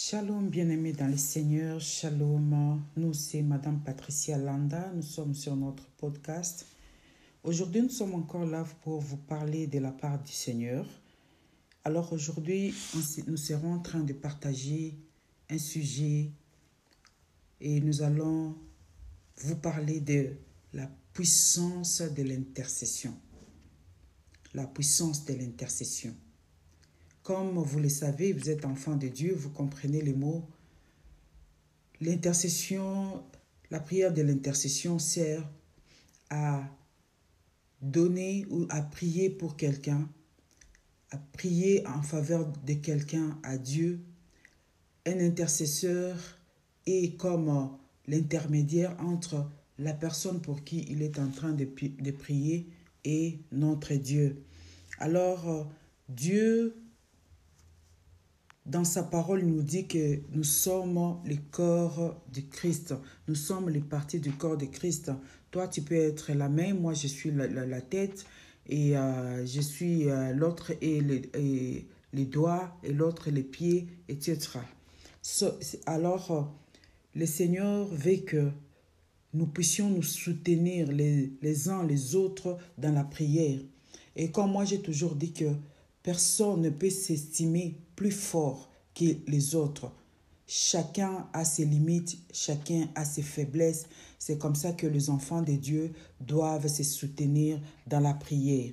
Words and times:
Shalom 0.00 0.48
bien-aimés 0.48 0.92
dans 0.92 1.08
le 1.08 1.16
Seigneur, 1.16 1.80
shalom. 1.80 2.80
Nous, 2.96 3.12
c'est 3.14 3.42
Madame 3.42 3.80
Patricia 3.80 4.38
Landa. 4.38 4.92
Nous 4.94 5.02
sommes 5.02 5.34
sur 5.34 5.56
notre 5.56 5.84
podcast. 5.96 6.66
Aujourd'hui, 7.42 7.82
nous 7.82 7.88
sommes 7.88 8.14
encore 8.14 8.46
là 8.46 8.64
pour 8.84 9.00
vous 9.00 9.16
parler 9.16 9.66
de 9.66 9.80
la 9.80 9.90
part 9.90 10.22
du 10.22 10.30
Seigneur. 10.30 10.86
Alors 11.82 12.12
aujourd'hui, 12.12 12.72
nous 13.26 13.36
serons 13.36 13.74
en 13.74 13.80
train 13.80 14.04
de 14.04 14.12
partager 14.12 14.96
un 15.50 15.58
sujet 15.58 16.30
et 17.60 17.80
nous 17.80 18.00
allons 18.00 18.56
vous 19.38 19.56
parler 19.56 19.98
de 19.98 20.30
la 20.74 20.88
puissance 21.12 22.02
de 22.02 22.22
l'intercession. 22.22 23.14
La 24.54 24.68
puissance 24.68 25.24
de 25.24 25.34
l'intercession. 25.34 26.14
Comme 27.28 27.58
vous 27.58 27.78
le 27.78 27.90
savez, 27.90 28.32
vous 28.32 28.48
êtes 28.48 28.64
enfant 28.64 28.96
de 28.96 29.06
Dieu, 29.06 29.34
vous 29.34 29.50
comprenez 29.50 30.00
les 30.00 30.14
mots. 30.14 30.48
L'intercession, 32.00 33.22
la 33.70 33.80
prière 33.80 34.14
de 34.14 34.22
l'intercession 34.22 34.98
sert 34.98 35.46
à 36.30 36.64
donner 37.82 38.46
ou 38.48 38.64
à 38.70 38.80
prier 38.80 39.28
pour 39.28 39.58
quelqu'un, 39.58 40.08
à 41.10 41.18
prier 41.18 41.86
en 41.86 42.00
faveur 42.00 42.50
de 42.64 42.72
quelqu'un 42.72 43.38
à 43.42 43.58
Dieu. 43.58 44.00
Un 45.04 45.20
intercesseur 45.20 46.16
est 46.86 47.14
comme 47.18 47.76
l'intermédiaire 48.06 48.96
entre 49.00 49.50
la 49.78 49.92
personne 49.92 50.40
pour 50.40 50.64
qui 50.64 50.86
il 50.88 51.02
est 51.02 51.18
en 51.18 51.28
train 51.28 51.52
de, 51.52 51.66
prier 52.10 52.70
et 53.04 53.38
notre 53.52 53.92
Dieu. 53.96 54.42
Alors, 54.98 55.68
Dieu 56.08 56.74
dans 58.68 58.84
sa 58.84 59.02
parole, 59.02 59.40
il 59.40 59.48
nous 59.48 59.62
dit 59.62 59.86
que 59.86 60.20
nous 60.32 60.44
sommes 60.44 61.18
les 61.24 61.38
corps 61.38 62.20
du 62.32 62.46
Christ. 62.46 62.94
Nous 63.26 63.34
sommes 63.34 63.68
les 63.70 63.80
parties 63.80 64.20
du 64.20 64.32
corps 64.32 64.56
de 64.56 64.66
Christ. 64.66 65.10
Toi, 65.50 65.68
tu 65.68 65.82
peux 65.82 65.94
être 65.94 66.32
la 66.32 66.48
main, 66.48 66.74
moi, 66.74 66.92
je 66.92 67.06
suis 67.06 67.30
la, 67.30 67.80
tête, 67.80 68.26
et 68.68 68.96
euh, 68.96 69.46
je 69.46 69.60
suis 69.60 70.10
euh, 70.10 70.32
l'autre 70.32 70.72
et 70.82 71.00
les, 71.00 71.86
les, 72.12 72.24
doigts, 72.26 72.76
et 72.82 72.92
l'autre 72.92 73.30
les 73.30 73.42
pieds, 73.42 73.88
etc. 74.08 74.58
alors, 75.86 76.30
euh, 76.30 76.42
le 77.14 77.24
Seigneur 77.24 77.86
veut 77.86 78.18
que 78.18 78.50
nous 79.32 79.46
puissions 79.46 79.88
nous 79.88 80.02
soutenir 80.02 80.92
les, 80.92 81.32
les 81.40 81.68
uns 81.68 81.84
les 81.84 82.14
autres 82.14 82.58
dans 82.76 82.92
la 82.92 83.04
prière. 83.04 83.60
Et 84.14 84.30
comme 84.30 84.52
moi, 84.52 84.64
j'ai 84.64 84.82
toujours 84.82 85.14
dit 85.14 85.32
que 85.32 85.46
Personne 86.08 86.62
ne 86.62 86.70
peut 86.70 86.88
s'estimer 86.88 87.76
plus 87.98 88.12
fort 88.12 88.70
que 88.94 89.16
les 89.26 89.56
autres. 89.56 89.90
Chacun 90.46 91.26
a 91.32 91.44
ses 91.44 91.64
limites, 91.64 92.16
chacun 92.32 92.88
a 92.94 93.04
ses 93.04 93.22
faiblesses. 93.22 93.86
C'est 94.20 94.38
comme 94.38 94.54
ça 94.54 94.70
que 94.70 94.86
les 94.86 95.10
enfants 95.10 95.42
de 95.42 95.54
Dieu 95.54 95.90
doivent 96.20 96.68
se 96.68 96.84
soutenir 96.84 97.60
dans 97.88 97.98
la 97.98 98.14
prière. 98.14 98.70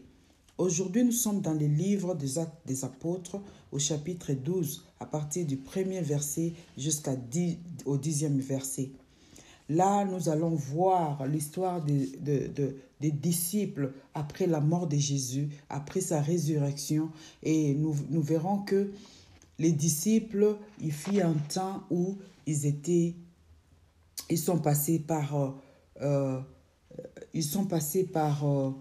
Aujourd'hui, 0.60 1.04
nous 1.04 1.12
sommes 1.12 1.42
dans 1.42 1.56
le 1.56 1.66
livre 1.66 2.14
des 2.14 2.38
Actes 2.38 2.68
des 2.68 2.86
Apôtres 2.86 3.42
au 3.72 3.80
chapitre 3.80 4.32
12, 4.32 4.86
à 5.00 5.08
partir 5.08 5.44
du 5.48 5.58
premier 5.58 6.02
verset 6.02 6.54
jusqu'au 6.78 7.98
dixième 7.98 8.40
verset. 8.40 8.92
Là, 9.70 10.06
nous 10.06 10.30
allons 10.30 10.54
voir 10.54 11.26
l'histoire 11.26 11.84
des 13.02 13.12
disciples 13.12 13.94
après 14.14 14.48
la 14.48 14.62
mort 14.62 14.88
de 14.88 14.98
Jésus, 14.98 15.50
après 15.70 16.02
sa 16.02 16.22
résurrection. 16.22 17.12
Et 17.44 17.74
nous, 17.74 17.96
nous 18.10 18.22
verrons 18.22 18.60
que 18.60 18.92
les 19.60 19.72
disciples, 19.72 20.58
il 20.82 20.92
fut 20.92 21.22
un 21.22 21.34
temps 21.34 21.84
où 21.90 22.18
ils 22.46 22.66
étaient, 22.66 23.16
ils 24.30 24.38
sont 24.38 24.60
passés 24.60 25.00
par, 25.00 25.36
euh, 25.36 25.52
euh, 26.02 26.42
ils 27.34 27.44
sont 27.44 27.66
passés 27.66 28.04
par 28.04 28.46
euh, 28.46 28.72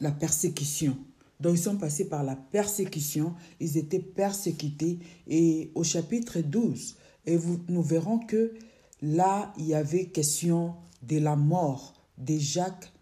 la 0.00 0.12
persécution. 0.12 0.96
Donc 1.40 1.56
ils 1.56 1.62
sont 1.62 1.76
passés 1.76 2.08
par 2.08 2.22
la 2.22 2.36
persécution, 2.36 3.34
ils 3.60 3.76
étaient 3.76 3.98
persécutés. 3.98 4.98
Et 5.26 5.70
au 5.74 5.82
chapitre 5.82 6.40
12, 6.40 6.96
et 7.26 7.38
nous 7.68 7.82
verrons 7.82 8.18
que 8.18 8.54
là, 9.02 9.52
il 9.58 9.66
y 9.66 9.74
avait 9.74 10.06
question 10.06 10.74
de 11.02 11.18
la 11.18 11.36
mort 11.36 11.93
de 12.18 12.38
Jacques, 12.38 12.92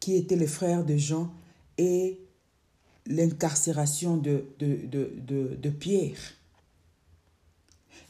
qui 0.00 0.16
était 0.16 0.36
le 0.36 0.46
frère 0.46 0.84
de 0.84 0.96
Jean, 0.96 1.32
et 1.78 2.18
l'incarcération 3.06 4.16
de, 4.16 4.46
de, 4.58 5.56
de, 5.56 5.70
Pierre. 5.70 6.18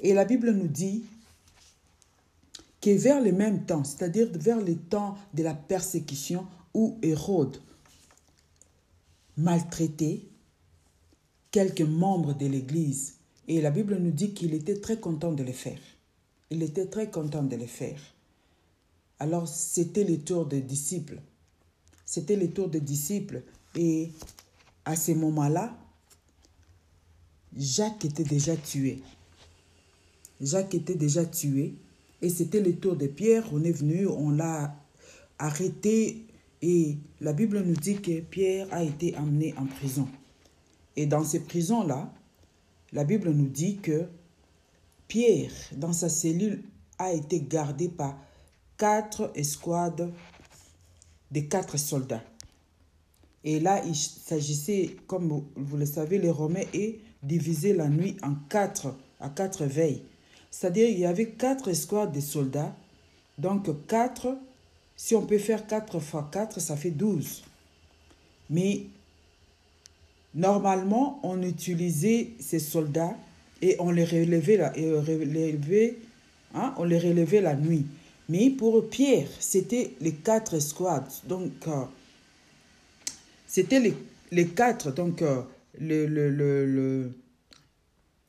Et 0.00 0.14
la 0.14 0.24
Bible 0.24 0.52
nous 0.52 0.68
dit 0.68 1.04
que 2.80 2.90
vers 2.90 3.20
le 3.20 3.32
même 3.32 3.64
temps, 3.64 3.84
c'est-à-dire 3.84 4.28
vers 4.32 4.60
le 4.60 4.76
temps 4.76 5.16
de 5.32 5.42
la 5.42 5.54
persécution 5.54 6.46
où 6.74 6.98
Hérode 7.02 7.60
maltraitait 9.36 10.20
quelques 11.50 11.80
membres 11.80 12.34
de 12.34 12.46
l'Église 12.46 13.14
et 13.48 13.60
la 13.60 13.70
Bible 13.70 13.96
nous 13.98 14.10
dit 14.10 14.32
qu'il 14.32 14.54
était 14.54 14.80
très 14.80 14.98
content 14.98 15.32
de 15.32 15.42
le 15.42 15.52
faire. 15.52 15.78
Il 16.50 16.62
était 16.62 16.86
très 16.86 17.10
content 17.10 17.42
de 17.42 17.56
le 17.56 17.66
faire. 17.66 18.00
Alors 19.18 19.48
c'était 19.48 20.04
le 20.04 20.18
tour 20.18 20.46
des 20.46 20.60
disciples. 20.60 21.20
C'était 22.04 22.36
le 22.36 22.50
tour 22.50 22.68
des 22.68 22.80
disciples. 22.80 23.42
Et 23.76 24.10
à 24.84 24.96
ce 24.96 25.12
moment-là, 25.12 25.76
Jacques 27.56 28.04
était 28.04 28.24
déjà 28.24 28.56
tué. 28.56 29.02
Jacques 30.40 30.74
était 30.74 30.94
déjà 30.94 31.24
tué. 31.24 31.74
Et 32.22 32.28
c'était 32.28 32.60
le 32.60 32.76
tour 32.76 32.96
de 32.96 33.06
Pierre. 33.06 33.44
On 33.52 33.62
est 33.64 33.72
venu, 33.72 34.06
on 34.06 34.30
l'a 34.30 34.74
arrêté. 35.38 36.26
Et 36.62 36.96
la 37.20 37.32
Bible 37.32 37.60
nous 37.60 37.74
dit 37.76 37.96
que 37.96 38.20
Pierre 38.20 38.66
a 38.72 38.82
été 38.82 39.14
amené 39.16 39.54
en 39.56 39.66
prison. 39.66 40.08
Et 40.96 41.06
dans 41.06 41.24
ces 41.24 41.40
prisons-là, 41.40 42.12
la 42.92 43.04
Bible 43.04 43.30
nous 43.30 43.48
dit 43.48 43.76
que 43.76 44.06
Pierre, 45.08 45.52
dans 45.76 45.92
sa 45.92 46.08
cellule, 46.08 46.62
a 46.98 47.12
été 47.12 47.40
gardé 47.40 47.88
par 47.88 48.16
quatre 48.76 49.30
escouades 49.34 50.12
de 51.30 51.40
quatre 51.40 51.76
soldats. 51.76 52.22
Et 53.44 53.60
là, 53.60 53.82
il 53.84 53.94
s'agissait, 53.94 54.96
comme 55.06 55.44
vous 55.54 55.76
le 55.76 55.86
savez, 55.86 56.18
les 56.18 56.30
Romains 56.30 56.64
et 56.72 57.00
divisé 57.22 57.72
la 57.72 57.88
nuit 57.88 58.16
en 58.22 58.34
quatre, 58.48 58.94
à 59.20 59.28
quatre 59.28 59.64
veilles. 59.64 60.02
C'est-à-dire, 60.50 60.88
il 60.88 60.98
y 60.98 61.06
avait 61.06 61.30
quatre 61.30 61.68
escouades 61.68 62.12
de 62.12 62.20
soldats. 62.20 62.74
Donc, 63.38 63.86
quatre, 63.86 64.36
si 64.96 65.14
on 65.14 65.26
peut 65.26 65.38
faire 65.38 65.66
quatre 65.66 65.98
fois 66.00 66.28
quatre, 66.32 66.60
ça 66.60 66.76
fait 66.76 66.90
douze. 66.90 67.42
Mais 68.48 68.86
Normalement, 70.34 71.20
on 71.22 71.42
utilisait 71.42 72.30
ces 72.40 72.58
soldats 72.58 73.16
et 73.62 73.76
on 73.78 73.92
les 73.92 74.04
relevait 74.04 74.56
relevait, 74.66 75.96
hein, 76.54 76.74
on 76.76 76.84
les 76.84 76.98
relevait 76.98 77.40
la 77.40 77.54
nuit. 77.54 77.86
Mais 78.28 78.50
pour 78.50 78.88
Pierre, 78.88 79.28
c'était 79.38 79.94
les 80.00 80.12
quatre 80.12 80.54
escouades. 80.54 81.10
Donc, 81.28 81.52
euh, 81.66 81.84
c'était 83.46 83.80
les, 83.80 83.94
les, 84.30 84.48
quatre, 84.48 84.92
donc 84.92 85.22
euh, 85.22 85.42
le, 85.78 86.06
le, 86.06 86.30
le, 86.30 87.12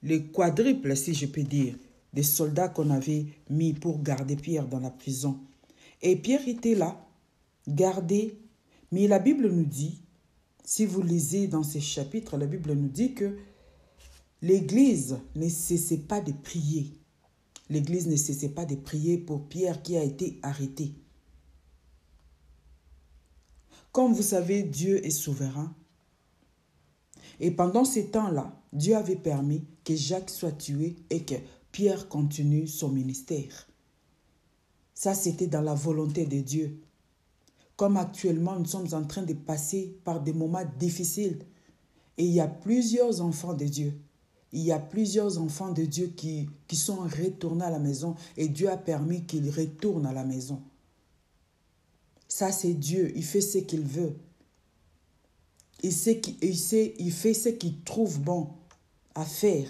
les 0.04 0.24
quadruples, 0.24 0.96
si 0.96 1.14
je 1.14 1.26
peux 1.28 1.44
dire, 1.44 1.76
des 2.14 2.24
soldats 2.24 2.70
qu'on 2.70 2.90
avait 2.90 3.26
mis 3.50 3.74
pour 3.74 4.02
garder 4.02 4.36
Pierre 4.36 4.68
dans 4.68 4.80
la 4.80 4.90
prison. 4.92 5.40
Et 6.02 6.16
Pierre 6.16 6.48
était 6.48 6.76
là, 6.76 7.00
gardé. 7.68 8.38
Mais 8.92 9.08
la 9.08 9.20
Bible 9.20 9.50
nous 9.50 9.66
dit 9.66 10.00
si 10.66 10.86
vous 10.86 11.04
lisez 11.04 11.48
dans 11.48 11.64
ces 11.64 11.80
chapitres, 11.80 12.38
la 12.38 12.48
Bible 12.48 12.74
nous 12.74 12.90
dit 12.90 13.14
que 13.14 13.38
l'Église 14.42 15.20
ne 15.36 15.48
cessait 15.48 15.98
pas 15.98 16.22
de 16.22 16.32
prier. 16.32 16.92
L'Église 17.70 18.08
ne 18.08 18.16
cessait 18.16 18.50
pas 18.50 18.66
de 18.66 18.76
prier 18.76 19.18
pour 19.18 19.48
Pierre 19.48 19.82
qui 19.82 19.98
a 19.98 20.04
été 20.04 20.40
arrêté. 20.44 20.94
Comme 23.92 24.14
vous 24.14 24.22
savez, 24.22 24.64
Dieu 24.64 25.06
est 25.06 25.10
souverain. 25.10 25.74
Et 27.40 27.52
pendant 27.52 27.86
ces 27.86 28.08
temps-là, 28.08 28.62
Dieu 28.72 28.96
avait 28.96 29.16
permis 29.16 29.66
que 29.84 29.96
Jacques 29.96 30.30
soit 30.30 30.52
tué 30.52 30.96
et 31.10 31.24
que 31.24 31.36
Pierre 31.72 32.08
continue 32.08 32.68
son 32.68 32.90
ministère. 32.90 33.68
Ça, 34.94 35.14
c'était 35.14 35.48
dans 35.48 35.62
la 35.62 35.74
volonté 35.74 36.26
de 36.26 36.40
Dieu. 36.40 36.82
Comme 37.76 37.98
actuellement, 37.98 38.58
nous 38.58 38.66
sommes 38.66 38.94
en 38.94 39.04
train 39.04 39.24
de 39.24 39.34
passer 39.34 39.98
par 40.04 40.22
des 40.22 40.32
moments 40.32 40.64
difficiles. 40.80 41.40
Et 42.18 42.26
il 42.26 42.32
y 42.32 42.40
a 42.40 42.48
plusieurs 42.48 43.22
enfants 43.22 43.54
de 43.54 43.66
Dieu. 43.66 43.94
Il 44.56 44.62
y 44.62 44.72
a 44.72 44.80
plusieurs 44.80 45.38
enfants 45.38 45.74
de 45.74 45.84
Dieu 45.84 46.14
qui, 46.16 46.48
sont 46.74 47.02
retournés 47.02 47.66
à 47.66 47.70
la 47.70 47.78
maison 47.78 48.16
et 48.38 48.48
Dieu 48.48 48.70
a 48.70 48.78
permis 48.78 49.26
qu'ils 49.26 49.50
retournent 49.50 50.06
à 50.06 50.14
la 50.14 50.24
maison. 50.24 50.62
Ça, 52.30 52.54
c'est 52.54 52.74
Dieu. 52.74 53.12
Il 53.18 53.26
fait 53.26 53.42
ce 53.42 53.58
qu'il 53.58 53.82
veut. 53.82 54.16
Il 55.84 55.92
fait 55.92 57.34
ce 57.34 57.50
qu'il 57.50 57.82
trouve 57.82 58.22
bon 58.22 58.48
à 59.14 59.26
faire. 59.26 59.70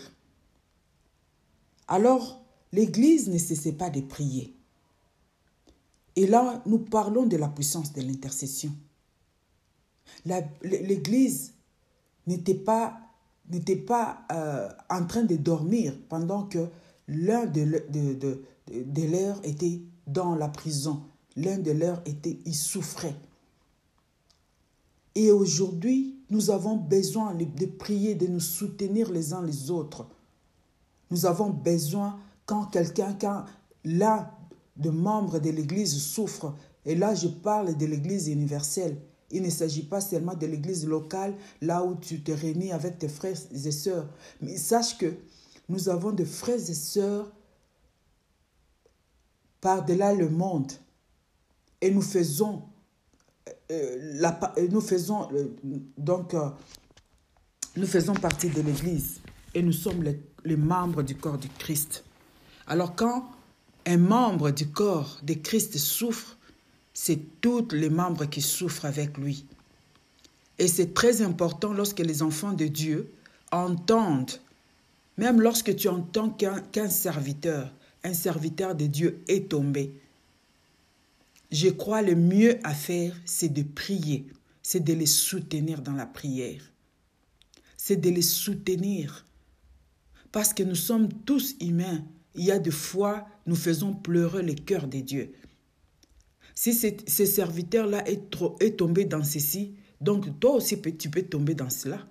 Alors, 1.88 2.46
l'Église 2.72 3.28
ne 3.28 3.40
cessait 3.40 3.74
pas 3.74 3.90
de 3.90 4.02
prier. 4.02 4.56
Et 6.16 6.28
là, 6.28 6.62
nous 6.68 6.78
parlons 6.78 7.26
de 7.26 7.38
la 7.38 7.50
puissance 7.50 7.92
de 7.92 8.02
l'intercession. 8.02 8.72
L'Église 10.62 11.54
n'était 12.28 12.54
pas, 12.54 13.00
n'était 13.50 13.76
pas 13.76 14.20
euh, 14.32 14.70
en 14.90 15.06
train 15.06 15.24
de 15.24 15.36
dormir 15.36 15.94
pendant 16.10 16.44
que 16.44 16.68
l'un 17.08 17.46
de, 17.46 17.84
de, 17.90 18.42
de, 18.68 19.04
leurs 19.04 19.40
était 19.46 19.82
dans 20.08 20.36
la 20.36 20.48
prison. 20.48 21.04
L'un 21.36 21.58
de 21.58 21.72
leurs 21.72 22.02
était, 22.06 22.40
il 22.46 22.56
souffrait. 22.56 23.16
Et 25.14 25.32
aujourd'hui, 25.32 26.20
nous 26.30 26.50
avons 26.50 26.76
besoin 26.76 27.34
de 27.36 27.66
prier, 27.66 28.16
de 28.16 28.28
nous 28.28 28.40
soutenir 28.40 29.12
les 29.12 29.34
uns 29.34 29.44
les 29.44 29.70
autres. 29.70 30.08
Nous 31.12 31.26
avons 31.26 31.50
besoin 31.50 32.20
quand 32.46 32.66
quelqu'un, 32.66 33.16
quand 33.20 33.46
l'un 33.84 34.30
des 34.76 34.92
membres 34.92 35.40
de 35.40 35.52
l'Église 35.52 35.96
souffre, 36.02 36.56
et 36.86 36.96
là 36.96 37.16
je 37.16 37.28
parle 37.28 37.78
de 37.78 37.86
l'Église 37.86 38.28
universelle, 38.28 38.98
il 39.36 39.44
ne 39.44 39.50
s'agit 39.50 39.84
pas 39.84 40.00
seulement 40.00 40.34
de 40.34 40.46
l'église 40.46 40.88
locale, 40.88 41.36
là 41.62 41.84
où 41.84 41.96
tu 41.96 42.22
te 42.22 42.32
réunis 42.32 42.72
avec 42.72 42.98
tes 42.98 43.10
frères 43.10 43.36
et 43.52 43.72
sœurs. 43.72 44.08
Mais 44.42 44.56
sache 44.56 44.98
que 44.98 45.14
nous 45.68 45.90
avons 45.90 46.12
des 46.12 46.26
frères 46.26 46.56
et 46.56 46.74
sœurs 46.74 47.30
par-delà 49.60 50.14
le 50.14 50.30
monde. 50.30 50.72
Et 51.82 51.92
nous 51.92 52.02
faisons, 52.02 52.64
euh, 53.72 54.14
la, 54.20 54.40
nous 54.72 54.80
faisons 54.80 55.28
euh, 55.34 55.50
donc, 55.98 56.34
euh, 56.34 56.50
nous 57.76 57.88
faisons 57.88 58.14
partie 58.14 58.50
de 58.50 58.62
l'Église 58.62 59.20
et 59.54 59.62
nous 59.62 59.74
sommes 59.74 60.02
les, 60.02 60.22
les 60.46 60.56
membres 60.56 61.04
du 61.04 61.18
corps 61.18 61.38
du 61.38 61.50
Christ. 61.50 62.06
Alors 62.68 62.96
quand 62.96 63.30
un 63.86 63.98
membre 63.98 64.52
du 64.52 64.70
corps 64.70 65.20
de 65.24 65.34
Christ 65.34 65.78
souffre, 65.78 66.38
c'est 66.96 67.42
tous 67.42 67.68
les 67.74 67.90
membres 67.90 68.26
qui 68.26 68.42
souffrent 68.42 68.86
avec 68.86 69.18
lui. 69.18 69.46
Et 70.58 70.68
c'est 70.68 70.94
très 70.94 71.22
important 71.22 71.74
lorsque 71.74 72.00
les 72.00 72.24
enfants 72.24 72.54
de 72.54 72.66
Dieu 72.66 73.12
entendent, 73.52 74.40
même 75.18 75.42
lorsque 75.42 75.76
tu 75.76 75.90
entends 75.90 76.30
qu'un 76.30 76.90
serviteur, 76.90 77.72
un 78.04 78.14
serviteur 78.14 78.76
de 78.76 78.86
Dieu 78.86 79.22
est 79.28 79.50
tombé. 79.50 79.94
Je 81.52 81.68
crois 81.68 82.02
le 82.02 82.16
mieux 82.16 82.60
à 82.64 82.74
faire, 82.74 83.14
c'est 83.26 83.50
de 83.50 83.64
prier, 83.64 84.26
c'est 84.64 84.84
de 84.84 84.94
les 84.94 85.06
soutenir 85.06 85.82
dans 85.82 85.94
la 85.94 86.06
prière. 86.06 86.62
C'est 87.76 87.98
de 87.98 88.10
les 88.10 88.22
soutenir. 88.22 89.26
Parce 90.32 90.54
que 90.54 90.64
nous 90.64 90.76
sommes 90.76 91.10
tous 91.26 91.56
humains. 91.60 92.04
Il 92.36 92.46
y 92.46 92.52
a 92.52 92.60
des 92.60 92.72
fois, 92.72 93.28
nous 93.46 93.56
faisons 93.56 93.94
pleurer 93.94 94.44
le 94.44 94.54
cœur 94.54 94.88
de 94.88 95.00
Dieu. 95.00 95.34
Si 96.56 96.74
ce 96.74 97.26
serviteur-là 97.26 98.08
est, 98.10 98.34
est 98.62 98.78
tombé 98.78 99.04
dans 99.06 99.24
ceci, 99.24 99.76
donc 100.00 100.40
toi 100.40 100.56
aussi 100.56 100.82
tu 100.98 101.10
peux 101.10 101.24
tomber 101.24 101.54
dans 101.54 101.70
cela. 101.70 102.08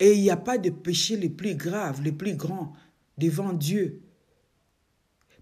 Et 0.00 0.14
il 0.14 0.22
n'y 0.22 0.30
a 0.30 0.36
pas 0.36 0.58
de 0.58 0.70
péché 0.70 1.16
le 1.16 1.28
plus 1.28 1.54
grave, 1.54 2.02
le 2.02 2.10
plus 2.10 2.34
grand 2.34 2.72
devant 3.16 3.52
Dieu. 3.52 4.00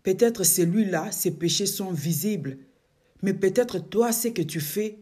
Peut-être 0.03 0.45
celui-là, 0.45 1.11
ces 1.13 1.31
péchés 1.31 1.67
sont 1.67 1.93
visibles, 1.93 2.59
mais 3.23 3.33
peut-être 3.33 3.79
toi, 3.79 4.13
ce 4.13 4.29
que 4.29 4.43
tu 4.43 4.61
fais, 4.61 4.99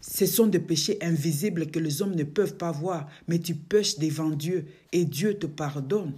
ce 0.00 0.26
sont 0.26 0.46
des 0.46 0.58
péchés 0.58 0.98
invisibles 1.00 1.70
que 1.70 1.78
les 1.78 2.02
hommes 2.02 2.14
ne 2.14 2.24
peuvent 2.24 2.56
pas 2.56 2.72
voir, 2.72 3.08
mais 3.28 3.38
tu 3.38 3.54
pêches 3.54 3.98
devant 3.98 4.30
Dieu 4.30 4.66
et 4.92 5.04
Dieu 5.04 5.38
te 5.38 5.46
pardonne. 5.46 6.14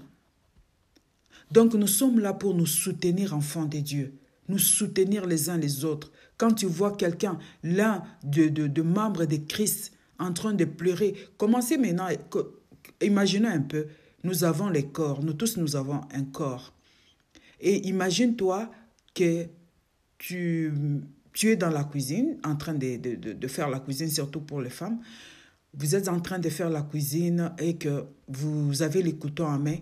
Donc 1.51 1.75
nous 1.75 1.87
sommes 1.87 2.21
là 2.21 2.33
pour 2.33 2.55
nous 2.55 2.67
soutenir, 2.67 3.35
enfants 3.35 3.65
de 3.65 3.79
Dieu, 3.79 4.15
nous 4.49 4.59
soutenir 4.59 5.27
les 5.27 5.51
uns 5.51 5.57
les 5.57 5.85
autres. 5.85 6.11
Quand 6.37 6.53
tu 6.53 6.67
vois 6.67 6.97
quelqu'un, 6.97 7.39
l'un 7.63 8.03
de, 8.23 8.49
de, 8.49 8.83
membres 8.83 9.25
de 9.25 9.37
Christ, 9.37 9.93
en 10.19 10.33
train 10.33 10.53
de 10.53 10.65
pleurer, 10.65 11.15
commencez 11.37 11.79
maintenant, 11.79 12.09
imaginez 13.01 13.49
un 13.49 13.61
peu, 13.61 13.87
nous 14.25 14.45
avons 14.45 14.69
les 14.69 14.87
corps, 14.87 15.23
nous 15.23 15.33
tous 15.33 15.57
nous 15.57 15.77
avons 15.77 16.01
un 16.13 16.25
corps. 16.25 16.73
Et 17.61 17.89
imagine-toi 17.89 18.71
que 19.15 19.47
tu, 20.19 20.73
tu 21.33 21.51
es 21.51 21.57
dans 21.57 21.71
la 21.71 21.85
cuisine, 21.85 22.39
en 22.45 22.57
train 22.57 22.75
de, 22.75 22.97
de, 22.97 23.33
de, 23.33 23.49
faire 23.49 23.69
la 23.69 23.81
cuisine, 23.81 24.11
surtout 24.11 24.41
pour 24.41 24.61
les 24.61 24.71
femmes. 24.71 25.01
Vous 25.75 25.95
êtes 25.95 26.09
en 26.09 26.21
train 26.21 26.39
de 26.39 26.49
faire 26.49 26.71
la 26.71 26.83
cuisine 26.83 27.53
et 27.59 27.77
que 27.77 28.05
vous 28.29 28.83
avez 28.83 29.03
les 29.03 29.17
couteaux 29.17 29.45
en 29.45 29.59
main 29.59 29.79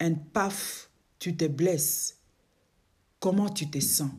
un 0.00 0.14
paf, 0.14 0.90
tu 1.18 1.36
te 1.36 1.44
blesses, 1.46 2.18
comment 3.20 3.48
tu 3.48 3.70
te 3.70 3.80
sens? 3.80 4.10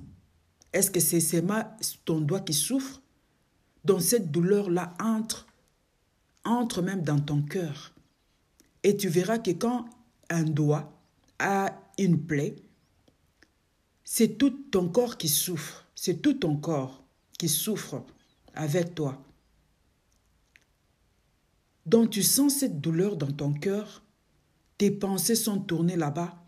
Est-ce 0.73 0.91
que 0.91 0.99
c'est 0.99 1.43
ton 2.05 2.21
doigt 2.21 2.41
qui 2.41 2.53
souffre? 2.53 3.01
Donc 3.85 4.01
cette 4.01 4.31
douleur-là 4.31 4.93
entre, 4.99 5.47
entre 6.43 6.81
même 6.81 7.01
dans 7.01 7.19
ton 7.19 7.41
cœur. 7.41 7.93
Et 8.83 8.95
tu 8.95 9.07
verras 9.09 9.39
que 9.39 9.51
quand 9.51 9.89
un 10.29 10.43
doigt 10.43 10.91
a 11.39 11.73
une 11.97 12.25
plaie, 12.25 12.55
c'est 14.03 14.37
tout 14.37 14.51
ton 14.71 14.89
corps 14.89 15.17
qui 15.17 15.27
souffre, 15.27 15.85
c'est 15.95 16.21
tout 16.21 16.33
ton 16.33 16.57
corps 16.57 17.03
qui 17.37 17.49
souffre 17.49 18.03
avec 18.53 18.95
toi. 18.95 19.23
Donc 21.85 22.11
tu 22.11 22.21
sens 22.21 22.55
cette 22.55 22.81
douleur 22.81 23.15
dans 23.17 23.31
ton 23.31 23.53
cœur 23.53 24.03
tes 24.79 24.89
pensées 24.89 25.35
sont 25.35 25.59
tournées 25.59 25.97
là-bas. 25.97 26.41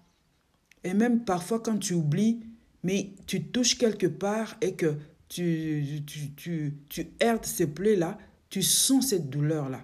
Et 0.84 0.96
même 0.96 1.24
parfois 1.26 1.60
quand 1.60 1.78
tu 1.78 1.94
oublies, 1.94 2.40
mais 2.82 3.12
tu 3.28 3.44
touches 3.44 3.78
quelque 3.78 4.08
part 4.08 4.56
et 4.62 4.74
que 4.74 4.96
tu, 5.28 6.02
tu, 6.08 6.32
tu, 6.32 6.74
tu 6.90 7.08
herdes 7.20 7.46
ces 7.46 7.68
plaies-là, 7.68 8.18
tu 8.50 8.64
sens 8.64 9.10
cette 9.10 9.30
douleur-là. 9.30 9.84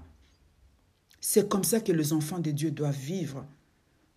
C'est 1.22 1.48
comme 1.48 1.66
ça 1.66 1.82
que 1.82 1.92
les 1.92 2.14
enfants 2.14 2.40
de 2.40 2.52
Dieu 2.52 2.72
doivent 2.72 2.98
vivre. 2.98 3.46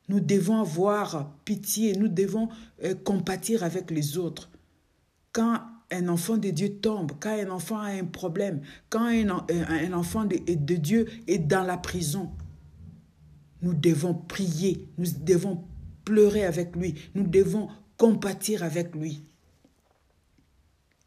Nous 0.08 0.20
devons 0.20 0.60
avoir 0.60 1.34
pitié, 1.44 1.96
nous 1.96 2.08
devons 2.08 2.48
euh, 2.84 2.94
compatir 2.94 3.64
avec 3.64 3.90
les 3.90 4.16
autres. 4.16 4.48
Quand 5.32 5.60
un 5.90 6.08
enfant 6.08 6.36
de 6.36 6.50
Dieu 6.50 6.76
tombe, 6.76 7.12
quand 7.18 7.36
un 7.36 7.50
enfant 7.50 7.78
a 7.78 7.88
un 7.88 8.04
problème, 8.04 8.60
quand 8.90 9.06
un, 9.06 9.92
enfant 9.92 10.24
de 10.24 10.74
Dieu 10.76 11.06
est 11.26 11.38
dans 11.38 11.64
la 11.64 11.76
prison, 11.76 12.30
nous 13.62 13.74
devons 13.74 14.14
prier, 14.14 14.88
nous 14.98 15.10
devons 15.20 15.64
pleurer 16.04 16.44
avec 16.44 16.74
lui, 16.76 16.94
nous 17.14 17.26
devons 17.26 17.68
compatir 17.96 18.62
avec 18.62 18.94
lui. 18.94 19.24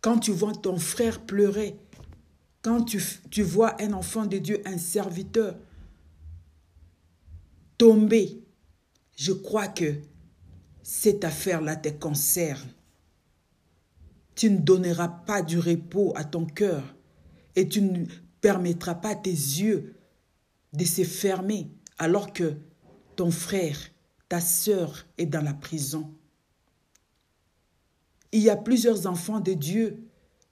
Quand 0.01 0.19
tu 0.19 0.31
vois 0.31 0.53
ton 0.53 0.77
frère 0.77 1.21
pleurer, 1.25 1.77
quand 2.61 2.85
tu, 2.85 3.43
vois 3.43 3.81
un 3.81 3.91
enfant 3.93 4.25
de 4.25 4.37
Dieu, 4.37 4.61
un 4.65 4.77
serviteur, 4.77 5.57
tomber, 7.77 8.41
je 9.15 9.33
crois 9.33 9.67
que 9.67 9.95
cette 10.81 11.25
affaire-là 11.25 11.75
te 11.75 11.89
concerne. 11.89 12.69
Tu 14.35 14.49
ne 14.49 14.57
donneras 14.57 15.09
pas 15.09 15.41
du 15.41 15.59
repos 15.59 16.13
à 16.15 16.23
ton 16.23 16.45
cœur 16.45 16.95
et 17.55 17.67
tu 17.67 17.81
ne 17.81 18.05
permettras 18.39 18.95
pas 18.95 19.15
tes 19.15 19.29
yeux 19.29 19.95
de 20.71 20.85
se 20.85 21.03
fermer 21.03 21.69
alors 21.97 22.33
que 22.33 22.55
ton 23.15 23.31
frère, 23.31 23.77
ta 24.29 24.41
sœur 24.41 25.05
est 25.17 25.25
dans 25.25 25.41
la 25.41 25.53
prison. 25.53 26.13
Il 28.31 28.41
y 28.41 28.49
a 28.49 28.57
plusieurs 28.57 29.05
enfants 29.05 29.39
de 29.39 29.53
Dieu 29.53 30.03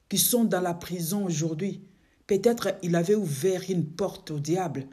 qui 0.07 0.17
sont 0.17 0.43
dans 0.43 0.61
la 0.61 0.73
prison 0.73 1.25
aujourd'hui. 1.25 1.81
Peut-être 2.27 2.75
il 2.83 2.95
avait 2.95 3.15
ouvert 3.15 3.63
une 3.69 3.85
porte 3.85 4.31
au 4.31 4.39
diable 4.39 4.87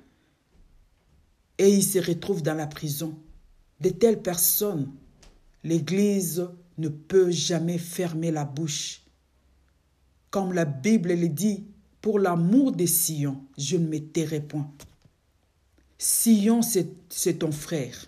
et 1.58 1.68
il 1.68 1.82
se 1.82 1.98
retrouve 1.98 2.42
dans 2.42 2.54
la 2.54 2.66
prison. 2.66 3.18
De 3.80 3.90
telles 3.90 4.22
personnes, 4.22 4.92
l'Église 5.64 6.48
ne 6.78 6.88
peut 6.88 7.30
jamais 7.30 7.78
fermer 7.78 8.30
la 8.30 8.44
bouche. 8.44 9.02
Comme 10.30 10.52
la 10.52 10.64
Bible 10.64 11.12
le 11.12 11.28
dit, 11.28 11.66
pour 12.00 12.18
l'amour 12.18 12.72
des 12.72 12.86
Sion, 12.86 13.44
je 13.56 13.76
ne 13.76 13.88
me 13.88 13.98
tairai 13.98 14.40
point. 14.40 14.70
Sion, 15.98 16.60
c'est 16.62 17.38
ton 17.38 17.50
frère. 17.50 18.06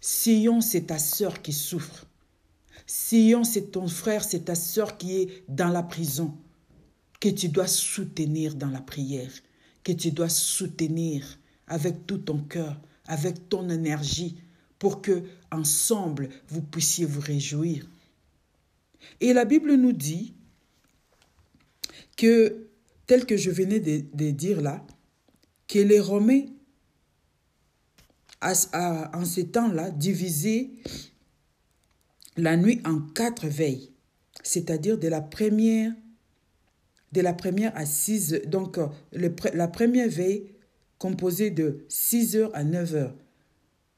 Sion, 0.00 0.62
c'est 0.62 0.86
ta 0.86 0.98
sœur 0.98 1.42
qui 1.42 1.52
souffre. 1.52 2.06
Sion, 2.86 3.44
c'est 3.44 3.72
ton 3.72 3.86
frère, 3.86 4.24
c'est 4.24 4.46
ta 4.46 4.54
sœur 4.54 4.96
qui 4.96 5.16
est 5.16 5.44
dans 5.48 5.68
la 5.68 5.82
prison, 5.82 6.34
que 7.20 7.28
tu 7.28 7.48
dois 7.48 7.66
soutenir 7.66 8.54
dans 8.54 8.70
la 8.70 8.80
prière, 8.80 9.30
que 9.84 9.92
tu 9.92 10.10
dois 10.10 10.30
soutenir 10.30 11.38
avec 11.66 12.06
tout 12.06 12.18
ton 12.18 12.38
cœur, 12.38 12.80
avec 13.06 13.48
ton 13.50 13.68
énergie, 13.68 14.36
pour 14.78 15.02
que 15.02 15.22
ensemble 15.50 16.30
vous 16.48 16.62
puissiez 16.62 17.04
vous 17.04 17.20
réjouir. 17.20 17.86
Et 19.20 19.32
la 19.32 19.44
Bible 19.44 19.74
nous 19.74 19.92
dit 19.92 20.32
que, 22.16 22.68
tel 23.06 23.26
que 23.26 23.36
je 23.36 23.50
venais 23.50 23.80
de 23.80 24.30
dire 24.30 24.60
là, 24.60 24.84
que 25.68 25.78
les 25.78 26.00
Romains, 26.00 26.46
en 28.42 29.24
ce 29.24 29.40
temps-là, 29.40 29.90
divisaient 29.90 30.70
la 32.36 32.56
nuit 32.56 32.80
en 32.84 33.00
quatre 33.00 33.46
veilles, 33.46 33.90
c'est-à-dire 34.42 34.98
de 34.98 35.08
la 35.08 35.20
première 35.20 35.92
de 37.12 37.20
la 37.22 37.32
première 37.32 37.74
à 37.76 37.86
6 37.86 38.42
donc 38.46 38.78
euh, 38.78 38.88
la 39.12 39.68
première 39.68 40.08
veille 40.08 40.50
composée 40.98 41.50
de 41.50 41.84
6 41.88 42.36
heures 42.36 42.50
à 42.54 42.64
9 42.64 42.94
heures. 42.94 43.14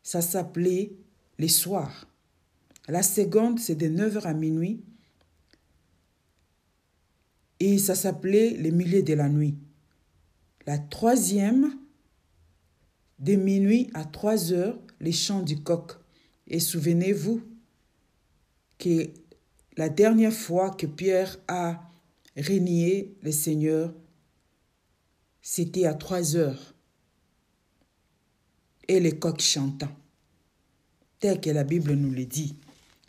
Ça 0.02 0.20
s'appelait 0.20 0.92
les 1.38 1.48
soirs. 1.48 2.06
La 2.88 3.02
seconde, 3.02 3.58
c'est 3.58 3.74
de 3.74 3.88
9 3.88 4.18
heures 4.18 4.26
à 4.26 4.34
minuit. 4.34 4.82
Et 7.60 7.78
ça 7.78 7.94
s'appelait 7.94 8.50
les 8.50 8.70
milliers 8.70 9.02
de 9.02 9.14
la 9.14 9.28
nuit. 9.28 9.56
La 10.66 10.78
troisième, 10.78 11.76
de 13.18 13.34
minuit 13.34 13.90
à 13.94 14.04
3 14.04 14.52
heures, 14.52 14.78
les 15.00 15.12
chants 15.12 15.42
du 15.42 15.62
coq. 15.62 15.92
Et 16.46 16.60
souvenez-vous 16.60 17.42
que 18.78 19.10
la 19.76 19.88
dernière 19.88 20.32
fois 20.32 20.70
que 20.70 20.86
Pierre 20.86 21.38
a 21.46 21.80
régner 22.36 23.14
le 23.22 23.32
Seigneur, 23.32 23.92
c'était 25.42 25.86
à 25.86 25.94
trois 25.94 26.36
heures. 26.36 26.74
Et 28.86 29.00
les 29.00 29.18
coqs 29.18 29.40
chantant, 29.40 29.90
tel 31.20 31.40
que 31.40 31.50
la 31.50 31.64
Bible 31.64 31.92
nous 31.92 32.10
le 32.10 32.24
dit. 32.24 32.56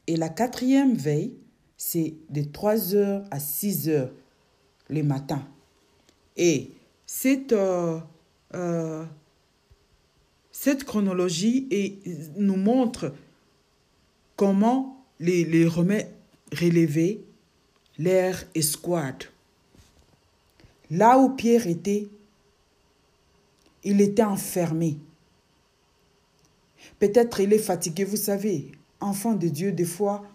Et 0.08 0.18
la 0.18 0.30
quatrième 0.30 0.96
veille, 0.96 1.34
c'est 1.78 2.16
de 2.30 2.44
trois 2.44 2.94
heures 2.96 3.24
à 3.32 3.40
six 3.40 3.88
heures 3.88 4.12
le 4.90 5.04
matin. 5.04 5.48
Et 6.36 6.72
cette, 7.06 7.54
euh, 7.54 8.00
euh, 8.56 9.06
cette 10.62 10.84
chronologie 10.84 11.70
nous 12.36 12.58
montre 12.58 13.16
comment 14.36 15.06
les, 15.22 15.46
les 15.46 15.66
Romains 15.66 16.04
relevaient 16.52 17.22
l'air 17.98 18.44
escouade. 18.54 19.24
Là 20.92 21.18
où 21.18 21.30
Pierre 21.30 21.66
était, 21.66 22.10
il 23.86 24.02
était 24.02 24.24
enfermé. 24.24 24.98
Peut-être 27.00 27.40
il 27.40 27.54
est 27.54 27.58
fatigué, 27.58 28.04
vous 28.04 28.18
savez, 28.18 28.74
enfant 29.00 29.36
de 29.36 29.48
Dieu, 29.48 29.72
des 29.72 29.86
fois, 29.86 30.26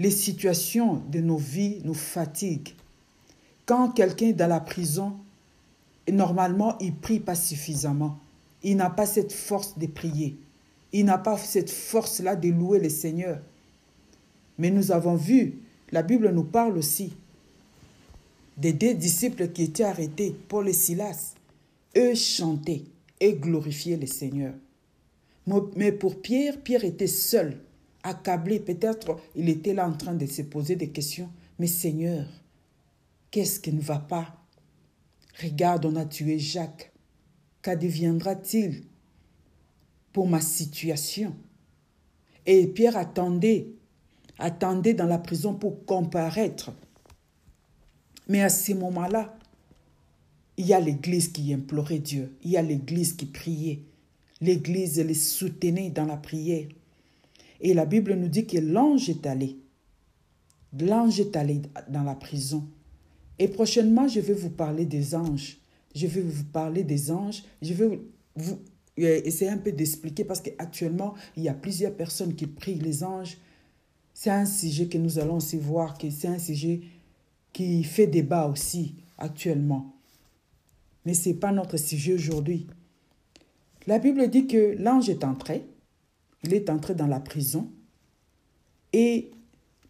les 0.00 0.10
situations 0.10 1.04
de 1.08 1.20
nos 1.20 1.36
vies 1.36 1.80
nous 1.84 1.94
fatiguent. 1.94 2.74
Quand 3.64 3.92
quelqu'un 3.92 4.26
est 4.26 4.32
dans 4.32 4.48
la 4.48 4.58
prison, 4.58 5.16
normalement, 6.10 6.76
il 6.80 6.96
prie 6.96 7.20
pas 7.20 7.36
suffisamment. 7.36 8.18
Il 8.62 8.76
n'a 8.76 8.90
pas 8.90 9.06
cette 9.06 9.32
force 9.32 9.78
de 9.78 9.86
prier. 9.86 10.36
Il 10.92 11.04
n'a 11.04 11.18
pas 11.18 11.36
cette 11.38 11.70
force-là 11.70 12.36
de 12.36 12.48
louer 12.48 12.78
le 12.78 12.88
Seigneur. 12.88 13.40
Mais 14.58 14.70
nous 14.70 14.92
avons 14.92 15.16
vu 15.16 15.60
la 15.92 16.02
Bible 16.02 16.30
nous 16.30 16.44
parle 16.44 16.78
aussi 16.78 17.12
des 18.56 18.72
deux 18.72 18.94
disciples 18.94 19.48
qui 19.48 19.64
étaient 19.64 19.84
arrêtés, 19.84 20.36
Paul 20.48 20.68
et 20.68 20.72
Silas. 20.72 21.34
Eux 21.96 22.14
chantaient 22.14 22.84
et 23.18 23.34
glorifiaient 23.34 23.96
le 23.96 24.06
Seigneur. 24.06 24.54
Mais 25.74 25.90
pour 25.90 26.20
Pierre, 26.20 26.60
Pierre 26.60 26.84
était 26.84 27.08
seul, 27.08 27.58
accablé. 28.02 28.60
Peut-être 28.60 29.18
il 29.34 29.48
était 29.48 29.74
là 29.74 29.88
en 29.88 29.94
train 29.94 30.14
de 30.14 30.26
se 30.26 30.42
poser 30.42 30.76
des 30.76 30.90
questions. 30.90 31.28
Mais 31.58 31.66
Seigneur, 31.66 32.26
qu'est-ce 33.30 33.58
qui 33.58 33.72
ne 33.72 33.80
va 33.80 33.98
pas? 33.98 34.36
Regarde, 35.42 35.86
on 35.86 35.96
a 35.96 36.04
tué 36.04 36.38
Jacques. 36.38 36.89
Qu'adviendra-t-il 37.62 38.84
pour 40.12 40.28
ma 40.28 40.40
situation? 40.40 41.34
Et 42.46 42.66
Pierre 42.66 42.96
attendait 42.96 43.68
attendait 44.40 44.94
dans 44.94 45.06
la 45.06 45.18
prison 45.18 45.54
pour 45.54 45.84
comparaître. 45.84 46.72
Mais 48.28 48.42
à 48.42 48.48
ce 48.48 48.72
moment-là, 48.72 49.36
il 50.56 50.66
y 50.66 50.74
a 50.74 50.80
l'Église 50.80 51.28
qui 51.28 51.52
implorait 51.52 51.98
Dieu, 51.98 52.36
il 52.42 52.50
y 52.50 52.56
a 52.56 52.62
l'Église 52.62 53.14
qui 53.14 53.26
priait, 53.26 53.80
l'Église 54.40 54.98
les 54.98 55.14
soutenait 55.14 55.90
dans 55.90 56.06
la 56.06 56.16
prière. 56.16 56.66
Et 57.60 57.74
la 57.74 57.84
Bible 57.84 58.14
nous 58.14 58.28
dit 58.28 58.46
que 58.46 58.58
l'ange 58.58 59.08
est 59.10 59.26
allé. 59.26 59.58
L'ange 60.78 61.20
est 61.20 61.36
allé 61.36 61.60
dans 61.88 62.04
la 62.04 62.14
prison. 62.14 62.66
Et 63.38 63.48
prochainement, 63.48 64.08
je 64.08 64.20
vais 64.20 64.34
vous 64.34 64.50
parler 64.50 64.86
des 64.86 65.14
anges. 65.14 65.59
Je 65.94 66.06
vais 66.06 66.20
vous 66.20 66.44
parler 66.44 66.84
des 66.84 67.10
anges. 67.10 67.42
Je 67.62 67.74
vais 67.74 68.00
vous 68.36 68.58
euh, 68.98 69.20
essayer 69.24 69.50
un 69.50 69.58
peu 69.58 69.72
d'expliquer 69.72 70.24
parce 70.24 70.40
qu'actuellement, 70.40 71.14
il 71.36 71.42
y 71.42 71.48
a 71.48 71.54
plusieurs 71.54 71.94
personnes 71.94 72.34
qui 72.34 72.46
prient 72.46 72.78
les 72.78 73.02
anges 73.02 73.36
c'est 74.22 74.28
un 74.28 74.44
sujet 74.44 74.86
que 74.86 74.98
nous 74.98 75.18
allons 75.18 75.36
aussi 75.36 75.56
voir, 75.56 75.96
que 75.96 76.10
c'est 76.10 76.28
un 76.28 76.38
sujet 76.38 76.82
qui 77.54 77.82
fait 77.84 78.06
débat 78.06 78.48
aussi 78.48 78.96
actuellement. 79.16 79.94
Mais 81.06 81.14
ce 81.14 81.30
n'est 81.30 81.36
pas 81.36 81.52
notre 81.52 81.78
sujet 81.78 82.12
aujourd'hui. 82.12 82.66
La 83.86 83.98
Bible 83.98 84.28
dit 84.28 84.46
que 84.46 84.76
l'ange 84.78 85.08
est 85.08 85.24
entré, 85.24 85.64
il 86.44 86.52
est 86.52 86.68
entré 86.68 86.94
dans 86.94 87.06
la 87.06 87.18
prison, 87.18 87.70
et 88.92 89.30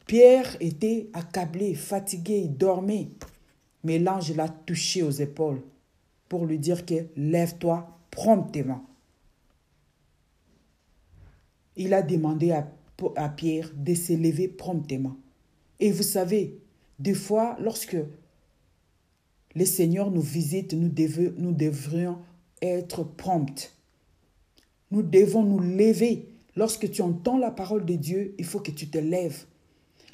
Pierre 0.07 0.57
était 0.61 1.11
accablé, 1.13 1.75
fatigué, 1.75 2.43
il 2.45 2.57
dormait. 2.57 3.09
Mais 3.83 3.99
l'ange 3.99 4.33
l'a 4.37 4.49
touché 4.49 5.03
aux 5.03 5.11
épaules 5.11 5.61
pour 6.31 6.47
lui 6.47 6.61
dire 6.61 6.87
que 6.87 6.95
lève-toi 7.17 7.99
promptement. 8.13 8.87
Il 11.77 11.93
a 11.93 12.03
demandé 12.03 12.53
à 12.53 13.29
Pierre 13.29 13.73
de 13.77 13.95
se 13.95 14.13
lever 14.13 14.47
promptement. 14.47 15.17
Et 15.81 15.91
vous 15.91 16.05
savez, 16.05 16.57
des 17.01 17.15
fois, 17.15 17.57
lorsque 17.61 17.97
le 19.57 19.65
Seigneur 19.65 20.13
nous 20.13 20.21
visite, 20.21 20.73
nous, 20.73 20.93
nous 21.37 21.53
devrions 21.53 22.19
être 22.63 23.03
promptes. 23.03 23.75
Nous 24.93 25.03
devons 25.03 25.43
nous 25.43 25.59
lever. 25.59 26.29
Lorsque 26.55 26.89
tu 26.93 27.03
entends 27.03 27.39
la 27.39 27.51
parole 27.51 27.85
de 27.85 27.97
Dieu, 27.97 28.37
il 28.39 28.45
faut 28.45 28.61
que 28.61 28.71
tu 28.71 28.89
te 28.89 28.99
lèves. 28.99 29.47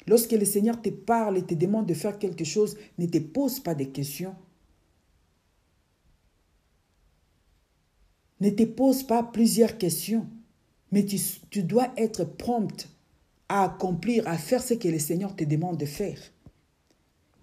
Lorsque 0.07 0.31
le 0.31 0.45
Seigneur 0.45 0.81
te 0.81 0.89
parle 0.89 1.37
et 1.37 1.43
te 1.43 1.53
demande 1.53 1.85
de 1.85 1.93
faire 1.93 2.17
quelque 2.17 2.45
chose, 2.45 2.75
ne 2.97 3.05
te 3.05 3.19
pose 3.19 3.59
pas 3.59 3.75
de 3.75 3.83
questions. 3.83 4.33
Ne 8.39 8.49
te 8.49 8.63
pose 8.63 9.03
pas 9.03 9.23
plusieurs 9.23 9.77
questions. 9.77 10.27
Mais 10.91 11.05
tu, 11.05 11.63
dois 11.63 11.91
être 11.97 12.23
prompte 12.23 12.89
à 13.49 13.63
accomplir, 13.63 14.27
à 14.27 14.37
faire 14.37 14.63
ce 14.63 14.73
que 14.73 14.87
le 14.87 14.99
Seigneur 14.99 15.35
te 15.35 15.43
demande 15.43 15.77
de 15.77 15.85
faire. 15.85 16.19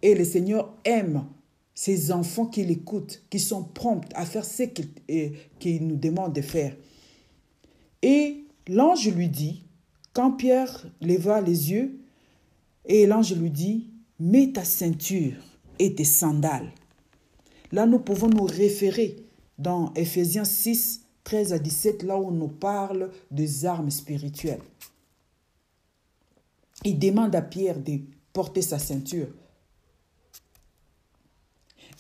Et 0.03 0.15
le 0.15 0.25
Seigneur 0.25 0.75
aime 0.85 1.27
ces 1.75 2.13
enfants 2.13 2.47
qui 2.47 2.65
l'écoutent, 2.65 3.23
qui 3.31 3.41
sont 3.41 3.65
promptes 3.65 4.13
à 4.15 4.25
faire 4.25 4.45
ce 4.45 4.63
qu'il 5.59 5.87
nous 5.87 5.97
demande 5.97 6.33
de 6.33 6.41
faire. 6.41 6.75
Et 8.03 8.45
l'ange 8.69 9.09
lui 9.09 9.29
dit, 9.29 9.65
quand 10.13 10.33
Pierre 10.33 10.87
leva 11.01 11.41
les 11.41 11.73
yeux, 11.73 11.99
et 12.87 13.07
l'ange 13.07 13.35
lui 13.35 13.51
dit, 13.51 13.91
mets 14.21 14.53
ta 14.53 14.65
ceinture 14.65 15.35
et 15.79 15.95
tes 15.95 16.05
sandales. 16.05 16.71
Là, 17.73 17.87
nous 17.87 17.99
pouvons 17.99 18.29
nous 18.29 18.45
référer 18.45 19.24
dans 19.59 19.93
Ephésiens 19.95 20.45
6, 20.45 21.03
13 21.25 21.53
à 21.53 21.59
17, 21.59 22.03
là 22.03 22.19
où 22.19 22.27
on 22.27 22.31
nous 22.31 22.49
parle 22.49 23.11
des 23.31 23.65
armes 23.65 23.91
spirituelles. 23.91 24.63
Il 26.85 26.99
demande 26.99 27.35
à 27.35 27.43
Pierre 27.43 27.79
de 27.79 28.01
porter 28.33 28.63
sa 28.63 28.79
ceinture. 28.79 29.29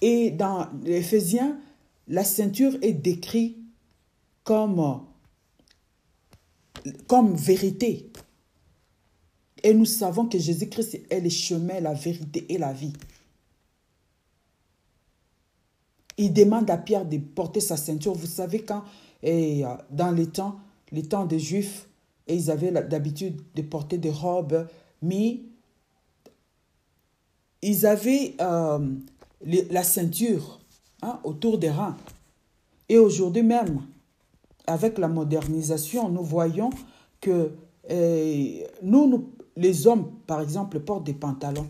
Et 0.02 0.30
dans 0.30 0.68
l'Éphésiens, 0.82 1.58
la 2.08 2.24
ceinture 2.24 2.76
est 2.82 2.92
décrite 2.92 3.56
comme, 4.42 5.00
comme 7.06 7.34
vérité. 7.34 8.10
Et 9.62 9.72
nous 9.72 9.86
savons 9.86 10.26
que 10.26 10.38
Jésus-Christ 10.38 11.06
est 11.08 11.20
le 11.20 11.30
chemin, 11.30 11.80
la 11.80 11.94
vérité 11.94 12.44
et 12.52 12.58
la 12.58 12.74
vie. 12.74 12.92
Il 16.16 16.32
demande 16.32 16.70
à 16.70 16.76
Pierre 16.76 17.04
de 17.04 17.18
porter 17.18 17.60
sa 17.60 17.76
ceinture. 17.76 18.14
Vous 18.14 18.26
savez, 18.26 18.60
quand 18.60 18.84
euh, 19.24 19.64
dans 19.90 20.10
les 20.10 20.26
temps, 20.26 20.56
les 20.92 21.02
temps 21.02 21.24
des 21.24 21.38
Juifs, 21.38 21.88
et 22.26 22.36
ils 22.36 22.50
avaient 22.50 22.70
l'habitude 22.70 23.40
de 23.54 23.62
porter 23.62 23.98
des 23.98 24.10
robes, 24.10 24.66
mais 25.02 25.40
ils 27.62 27.86
avaient 27.86 28.34
euh, 28.40 28.78
la 29.70 29.82
ceinture 29.82 30.60
hein, 31.02 31.18
autour 31.24 31.58
des 31.58 31.70
reins. 31.70 31.96
Et 32.88 32.98
aujourd'hui 32.98 33.42
même, 33.42 33.82
avec 34.66 34.98
la 34.98 35.08
modernisation, 35.08 36.08
nous 36.08 36.22
voyons 36.22 36.70
que 37.20 37.52
euh, 37.90 38.60
nous, 38.82 39.06
nous, 39.08 39.30
les 39.56 39.86
hommes, 39.86 40.10
par 40.26 40.40
exemple, 40.40 40.80
portent 40.80 41.04
des 41.04 41.14
pantalons. 41.14 41.66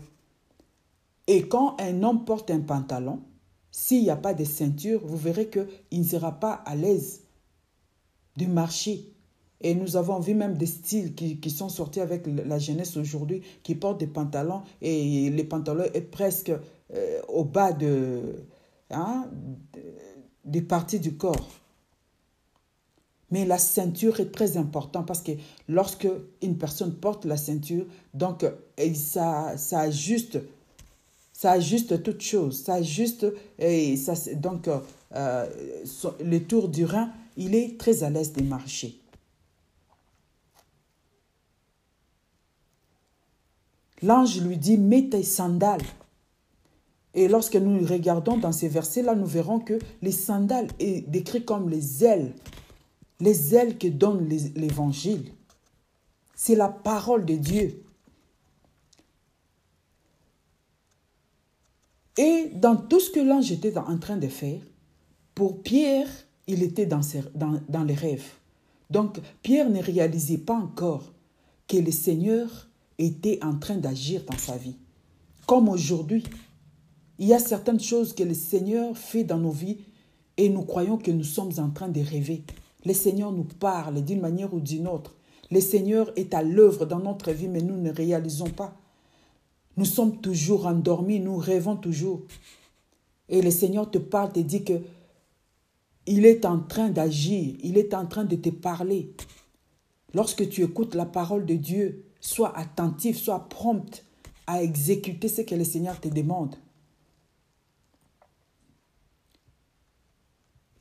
Et 1.27 1.47
quand 1.47 1.75
un 1.79 2.03
homme 2.03 2.23
porte 2.23 2.51
un 2.51 2.59
pantalon, 2.59 3.19
s'il 3.77 4.03
n'y 4.03 4.09
a 4.09 4.15
pas 4.15 4.33
de 4.33 4.45
ceinture, 4.45 5.01
vous 5.03 5.17
verrez 5.17 5.49
qu'il 5.49 5.99
ne 5.99 6.05
sera 6.05 6.39
pas 6.39 6.53
à 6.53 6.77
l'aise 6.77 7.23
de 8.37 8.45
marcher. 8.45 9.11
Et 9.59 9.75
nous 9.75 9.97
avons 9.97 10.17
vu 10.21 10.33
même 10.33 10.55
des 10.55 10.65
styles 10.65 11.13
qui, 11.13 11.41
qui 11.41 11.49
sont 11.49 11.67
sortis 11.67 11.99
avec 11.99 12.25
la 12.25 12.57
jeunesse 12.57 12.95
aujourd'hui, 12.95 13.41
qui 13.63 13.75
portent 13.75 13.99
des 13.99 14.07
pantalons 14.07 14.61
et 14.81 15.29
les 15.29 15.43
pantalons 15.43 15.83
est 15.93 16.09
presque 16.09 16.53
euh, 16.93 17.21
au 17.27 17.43
bas 17.43 17.73
de, 17.73 18.45
hein, 18.91 19.29
des 20.45 20.61
parties 20.61 21.01
du 21.01 21.17
corps. 21.17 21.49
Mais 23.29 23.45
la 23.45 23.57
ceinture 23.57 24.21
est 24.21 24.31
très 24.31 24.55
importante 24.55 25.05
parce 25.05 25.21
que 25.21 25.33
lorsque 25.67 26.07
une 26.41 26.57
personne 26.57 26.95
porte 26.95 27.25
la 27.25 27.35
ceinture, 27.35 27.85
donc 28.13 28.45
ça, 28.93 29.57
ça 29.57 29.81
ajuste, 29.81 30.39
ça 31.35 31.51
ajuste 31.51 32.01
toute 32.01 32.21
chose, 32.21 32.63
ça 32.63 32.75
ajuste 32.75 33.27
et 33.59 33.97
ça, 33.97 34.13
donc 34.35 34.69
euh, 35.13 35.45
le 36.23 36.39
tour 36.39 36.69
du 36.69 36.85
rein, 36.85 37.11
il 37.35 37.55
est 37.55 37.77
très 37.77 38.03
à 38.03 38.09
l'aise 38.09 38.31
de 38.31 38.41
marcher. 38.41 39.01
L'ange 44.01 44.41
lui 44.41 44.55
dit, 44.55 44.77
mets 44.77 45.09
tes 45.09 45.23
sandales. 45.23 45.81
Et 47.13 47.27
lorsque 47.27 47.55
nous 47.55 47.85
regardons 47.85 48.37
dans 48.37 48.53
ces 48.53 48.69
versets-là, 48.69 49.13
nous 49.15 49.25
verrons 49.25 49.59
que 49.59 49.77
les 50.01 50.11
sandales 50.13 50.69
est 50.79 51.09
décrit 51.09 51.43
comme 51.43 51.69
les 51.69 52.05
ailes, 52.05 52.33
les 53.19 53.55
ailes 53.55 53.77
que 53.77 53.87
donne 53.87 54.29
l'évangile. 54.55 55.33
C'est 56.33 56.55
la 56.55 56.69
parole 56.69 57.25
de 57.25 57.35
Dieu. 57.35 57.84
Et 62.17 62.51
dans 62.53 62.75
tout 62.75 62.99
ce 62.99 63.09
que 63.09 63.19
l'ange 63.19 63.51
était 63.51 63.77
en 63.77 63.97
train 63.97 64.17
de 64.17 64.27
faire, 64.27 64.61
pour 65.33 65.61
Pierre, 65.61 66.07
il 66.47 66.63
était 66.63 66.85
dans, 66.85 67.01
les 67.83 67.93
rêves. 67.93 68.31
Donc 68.89 69.19
Pierre 69.43 69.69
ne 69.69 69.81
réalisait 69.81 70.37
pas 70.37 70.55
encore 70.55 71.11
que 71.67 71.77
le 71.77 71.91
Seigneur 71.91 72.69
était 72.97 73.39
en 73.43 73.55
train 73.55 73.75
d'agir 73.75 74.23
dans 74.29 74.37
sa 74.37 74.55
vie. 74.55 74.77
Comme 75.45 75.67
aujourd'hui, 75.67 76.23
il 77.19 77.27
y 77.27 77.33
a 77.33 77.39
certaines 77.39 77.79
choses 77.79 78.13
que 78.13 78.23
le 78.23 78.33
Seigneur 78.33 78.97
fait 78.97 79.23
dans 79.23 79.37
nos 79.37 79.51
vies 79.51 79.79
et 80.37 80.49
nous 80.49 80.63
croyons 80.63 80.97
que 80.97 81.11
nous 81.11 81.23
sommes 81.23 81.51
en 81.57 81.69
train 81.69 81.89
de 81.89 82.01
rêver. 82.01 82.43
Le 82.85 82.93
Seigneur 82.93 83.31
nous 83.31 83.45
parle 83.45 84.03
d'une 84.03 84.21
manière 84.21 84.53
ou 84.53 84.59
d'une 84.59 84.87
autre. 84.87 85.15
Le 85.51 85.59
Seigneur 85.59 86.11
est 86.15 86.33
à 86.33 86.43
l'œuvre 86.43 86.85
dans 86.85 86.99
notre 86.99 87.31
vie, 87.31 87.47
mais 87.47 87.61
nous 87.61 87.77
ne 87.77 87.91
réalisons 87.91 88.49
pas. 88.49 88.77
Nous 89.77 89.85
sommes 89.85 90.21
toujours 90.21 90.65
endormis, 90.67 91.19
nous 91.19 91.37
rêvons 91.37 91.75
toujours. 91.75 92.21
Et 93.27 93.41
le 93.41 93.51
Seigneur 93.51 93.89
te 93.89 93.97
parle, 93.97 94.31
te 94.31 94.39
dit 94.39 94.63
que 94.63 94.81
il 96.07 96.25
est 96.25 96.45
en 96.45 96.59
train 96.59 96.89
d'agir, 96.89 97.55
il 97.63 97.77
est 97.77 97.93
en 97.93 98.05
train 98.05 98.25
de 98.25 98.35
te 98.35 98.49
parler. 98.49 99.11
Lorsque 100.13 100.47
tu 100.49 100.63
écoutes 100.63 100.95
la 100.95 101.05
parole 101.05 101.45
de 101.45 101.55
Dieu, 101.55 102.05
sois 102.21 102.57
attentif, 102.57 103.17
sois 103.17 103.49
prompte 103.49 104.05
à 104.47 104.61
exécuter 104.61 105.27
ce 105.27 105.41
que 105.41 105.55
le 105.55 105.63
Seigneur 105.63 105.99
te 105.99 106.07
demande. 106.07 106.55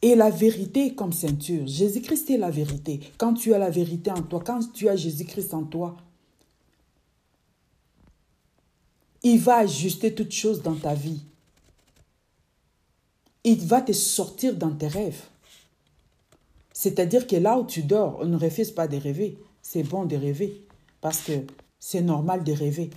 Et 0.02 0.14
la 0.14 0.28
vérité 0.28 0.94
comme 0.94 1.14
ceinture. 1.14 1.66
Jésus-Christ 1.66 2.28
est 2.28 2.36
la 2.36 2.50
vérité. 2.50 3.00
Quand 3.16 3.32
tu 3.32 3.54
as 3.54 3.58
la 3.58 3.70
vérité 3.70 4.10
en 4.10 4.22
toi, 4.22 4.42
quand 4.44 4.70
tu 4.74 4.90
as 4.90 4.96
Jésus-Christ 4.96 5.54
en 5.54 5.64
toi, 5.64 5.96
il 9.24 9.40
va 9.40 9.56
ajuster 9.56 10.14
toutes 10.14 10.32
choses 10.32 10.62
dans 10.62 10.76
ta 10.76 10.94
vie. 10.94 11.22
Il 13.42 13.58
va 13.66 13.80
te 13.80 13.92
sortir 13.92 14.54
dans 14.54 14.74
tes 14.74 14.86
rêves. 14.86 15.22
C'est-à-dire 16.72 17.26
que 17.26 17.36
là 17.36 17.58
où 17.58 17.66
tu 17.66 17.82
dors, 17.82 18.18
on 18.20 18.26
ne 18.26 18.36
refuse 18.36 18.70
pas 18.70 18.86
de 18.86 18.98
rêver. 18.98 19.38
C'est 19.62 19.82
bon 19.82 20.04
de 20.04 20.16
rêver 20.16 20.62
parce 21.00 21.22
que 21.22 21.32
c'est 21.80 22.02
normal 22.02 22.44
de 22.44 22.52
rêver. 22.52 22.90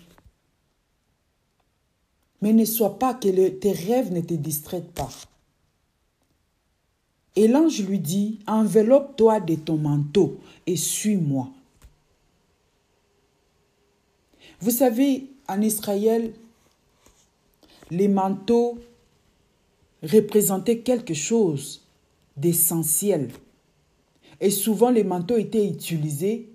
Mais 2.41 2.53
ne 2.53 2.65
sois 2.65 2.99
pas 2.99 3.13
que 3.13 3.49
tes 3.49 3.71
rêves 3.71 4.11
ne 4.11 4.21
te 4.21 4.33
distraient 4.33 4.81
pas. 4.81 5.09
Et 7.35 7.47
l'ange 7.47 7.81
lui 7.81 7.99
dit, 7.99 8.39
enveloppe-toi 8.47 9.39
de 9.39 9.55
ton 9.55 9.77
manteau 9.77 10.39
et 10.65 10.75
suis-moi. 10.75 11.49
Vous 14.59 14.71
savez, 14.71 15.29
en 15.47 15.61
Israël, 15.61 16.33
les 17.91 18.07
manteaux 18.07 18.77
représentaient 20.03 20.79
quelque 20.79 21.13
chose 21.13 21.81
d'essentiel. 22.35 23.29
Et 24.39 24.51
souvent, 24.51 24.89
les 24.89 25.03
manteaux 25.03 25.37
étaient 25.37 25.67
utilisés 25.67 26.49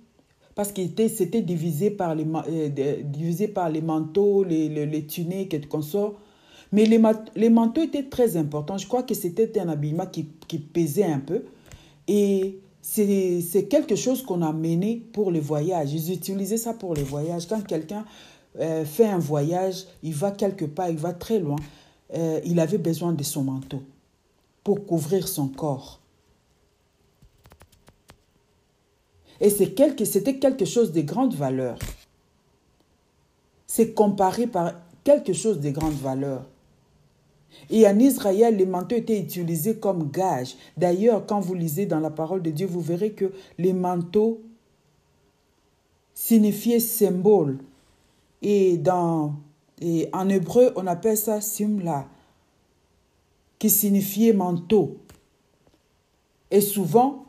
parce 0.54 0.70
qu'ils 0.72 0.92
c'était 1.08 1.40
divisé 1.40 1.90
par 1.90 2.14
les, 2.14 2.26
euh, 2.48 3.48
par 3.54 3.70
les 3.70 3.80
manteaux, 3.80 4.44
les, 4.44 4.68
les, 4.68 5.06
tuniques 5.06 5.54
et 5.54 5.60
tout 5.60 5.82
ça. 5.82 6.12
Mais 6.72 6.84
les, 6.84 7.00
les, 7.36 7.50
manteaux 7.50 7.82
étaient 7.82 8.04
très 8.04 8.36
importants. 8.36 8.78
Je 8.78 8.86
crois 8.86 9.02
que 9.02 9.14
c'était 9.14 9.58
un 9.58 9.68
habillement 9.68 10.06
qui, 10.06 10.28
qui, 10.48 10.58
pesait 10.58 11.04
un 11.04 11.20
peu. 11.20 11.44
Et 12.06 12.58
c'est 12.82 13.66
quelque 13.68 13.96
chose 13.96 14.22
qu'on 14.22 14.42
a 14.42 14.52
mené 14.52 15.02
pour 15.12 15.30
les 15.30 15.40
voyages. 15.40 15.92
Ils 15.92 16.12
utilisaient 16.12 16.56
ça 16.58 16.74
pour 16.74 16.94
les 16.94 17.02
voyages. 17.02 17.46
Quand 17.46 17.62
quelqu'un 17.66 18.04
euh, 18.60 18.84
fait 18.84 19.06
un 19.06 19.18
voyage, 19.18 19.86
il 20.02 20.14
va 20.14 20.30
quelque 20.30 20.64
part, 20.64 20.90
il 20.90 20.98
va 20.98 21.12
très 21.12 21.38
loin, 21.38 21.56
euh, 22.14 22.40
il 22.44 22.60
avait 22.60 22.78
besoin 22.78 23.12
de 23.12 23.22
son 23.22 23.44
manteau 23.44 23.82
pour 24.62 24.86
couvrir 24.86 25.26
son 25.26 25.48
corps. 25.48 26.00
Et 29.40 29.50
c'était 29.50 29.72
quelque, 29.72 30.38
quelque 30.38 30.64
chose 30.64 30.92
de 30.92 31.00
grande 31.00 31.34
valeur. 31.34 31.78
C'est 33.66 33.92
comparé 33.92 34.46
par 34.46 34.74
quelque 35.02 35.32
chose 35.32 35.58
de 35.58 35.70
grande 35.70 35.94
valeur. 35.94 36.44
Et 37.70 37.86
en 37.86 37.98
Israël, 37.98 38.56
les 38.56 38.66
manteaux 38.66 38.96
étaient 38.96 39.18
utilisés 39.18 39.76
comme 39.76 40.10
gage. 40.10 40.56
D'ailleurs, 40.76 41.26
quand 41.26 41.40
vous 41.40 41.54
lisez 41.54 41.86
dans 41.86 42.00
la 42.00 42.10
parole 42.10 42.42
de 42.42 42.50
Dieu, 42.50 42.66
vous 42.66 42.80
verrez 42.80 43.12
que 43.12 43.32
les 43.58 43.72
manteaux 43.72 44.40
signifiaient 46.14 46.80
symbole. 46.80 47.58
Et, 48.42 48.76
dans, 48.76 49.36
et 49.80 50.08
en 50.12 50.28
hébreu, 50.28 50.72
on 50.76 50.86
appelle 50.86 51.16
ça 51.16 51.40
simla, 51.40 52.08
qui 53.58 53.70
signifiait 53.70 54.32
manteau. 54.32 54.98
Et 56.50 56.60
souvent, 56.60 57.24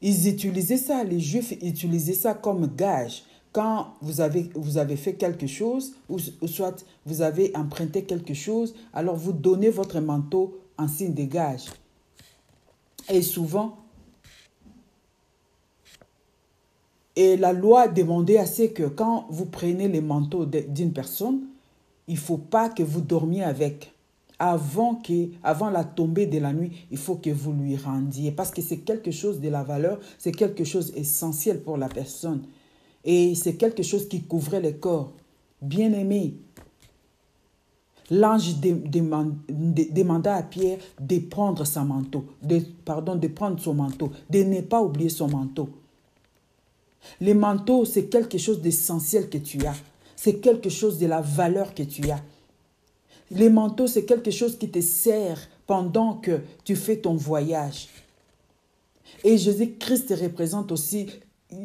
ils 0.00 0.26
utilisaient 0.28 0.78
ça, 0.78 1.04
les 1.04 1.20
Juifs 1.20 1.52
utilisaient 1.62 2.14
ça 2.14 2.34
comme 2.34 2.66
gage 2.74 3.24
quand 3.52 3.94
vous 4.00 4.20
avez, 4.20 4.48
vous 4.54 4.78
avez 4.78 4.96
fait 4.96 5.14
quelque 5.14 5.46
chose, 5.46 5.94
ou, 6.08 6.18
soit 6.18 6.84
vous 7.04 7.22
avez 7.22 7.50
emprunté 7.56 8.04
quelque 8.04 8.34
chose, 8.34 8.74
alors 8.92 9.16
vous 9.16 9.32
donnez 9.32 9.70
votre 9.70 10.00
manteau 10.00 10.58
en 10.78 10.88
signe 10.88 11.14
de 11.14 11.24
gage. 11.24 11.66
Et 13.08 13.22
souvent, 13.22 13.76
et 17.22 17.36
la 17.36 17.52
loi 17.52 17.86
demandait 17.86 18.38
assez 18.38 18.70
que 18.70 18.84
quand 18.84 19.26
vous 19.28 19.44
prenez 19.44 19.88
les 19.88 20.00
manteaux 20.00 20.46
d'une 20.46 20.94
personne, 20.94 21.40
il 22.08 22.14
ne 22.14 22.18
faut 22.18 22.38
pas 22.38 22.70
que 22.70 22.82
vous 22.82 23.02
dormiez 23.02 23.44
avec. 23.44 23.92
Avant, 24.38 24.94
que, 24.94 25.28
avant 25.42 25.68
la 25.68 25.84
tombée 25.84 26.24
de 26.24 26.38
la 26.38 26.54
nuit, 26.54 26.70
il 26.90 26.96
faut 26.96 27.16
que 27.16 27.28
vous 27.28 27.52
lui 27.52 27.76
rendiez. 27.76 28.32
Parce 28.32 28.50
que 28.50 28.62
c'est 28.62 28.78
quelque 28.78 29.10
chose 29.10 29.38
de 29.38 29.50
la 29.50 29.62
valeur, 29.62 30.00
c'est 30.16 30.32
quelque 30.32 30.64
chose 30.64 30.94
essentiel 30.96 31.60
pour 31.60 31.76
la 31.76 31.90
personne. 31.90 32.40
Et 33.04 33.34
c'est 33.34 33.56
quelque 33.56 33.82
chose 33.82 34.08
qui 34.08 34.22
couvrait 34.22 34.62
le 34.62 34.72
corps. 34.72 35.12
Bien-aimé, 35.60 36.36
l'ange 38.10 38.54
demanda 38.60 40.36
à 40.36 40.42
Pierre 40.42 40.78
de 40.98 41.18
prendre 41.18 41.66
son 41.66 41.84
manteau, 41.84 42.24
de, 42.42 42.62
pardon, 42.86 43.14
de 43.14 43.28
prendre 43.28 43.60
son 43.60 43.74
manteau, 43.74 44.10
de 44.30 44.38
ne 44.42 44.62
pas 44.62 44.80
oublier 44.80 45.10
son 45.10 45.28
manteau. 45.28 45.68
Le 47.20 47.34
manteau, 47.34 47.84
c'est 47.84 48.04
quelque 48.04 48.38
chose 48.38 48.60
d'essentiel 48.60 49.28
que 49.28 49.38
tu 49.38 49.66
as. 49.66 49.76
C'est 50.16 50.40
quelque 50.40 50.68
chose 50.68 50.98
de 50.98 51.06
la 51.06 51.20
valeur 51.20 51.74
que 51.74 51.82
tu 51.82 52.10
as. 52.10 52.22
Les 53.30 53.48
manteaux, 53.48 53.86
c'est 53.86 54.04
quelque 54.04 54.30
chose 54.30 54.58
qui 54.58 54.68
te 54.68 54.80
sert 54.80 55.48
pendant 55.66 56.14
que 56.14 56.40
tu 56.64 56.76
fais 56.76 56.96
ton 56.96 57.14
voyage. 57.14 57.88
Et 59.24 59.38
Jésus-Christ 59.38 60.14
représente 60.20 60.72
aussi 60.72 61.08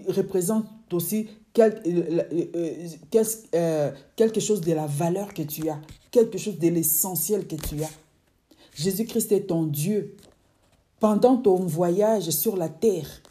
représente 0.08 0.66
aussi 0.92 1.28
euh, 1.60 1.72
euh, 1.86 2.88
euh, 3.54 3.92
quelque 4.16 4.40
chose 4.40 4.62
de 4.62 4.74
la 4.74 4.88
valeur 4.88 5.34
que 5.34 5.44
tu 5.44 5.70
as, 5.70 5.80
quelque 6.12 6.38
chose 6.38 6.60
de 6.60 6.68
l'essentiel 6.68 7.48
que 7.48 7.56
tu 7.56 7.82
as. 7.84 7.92
Jésus-Christ 8.76 9.32
est 9.32 9.48
ton 9.48 9.64
Dieu. 9.64 10.16
Pendant 11.00 11.38
ton 11.38 11.58
voyage 11.58 12.30
sur 12.32 12.58
la 12.58 12.70
terre, 12.70 13.22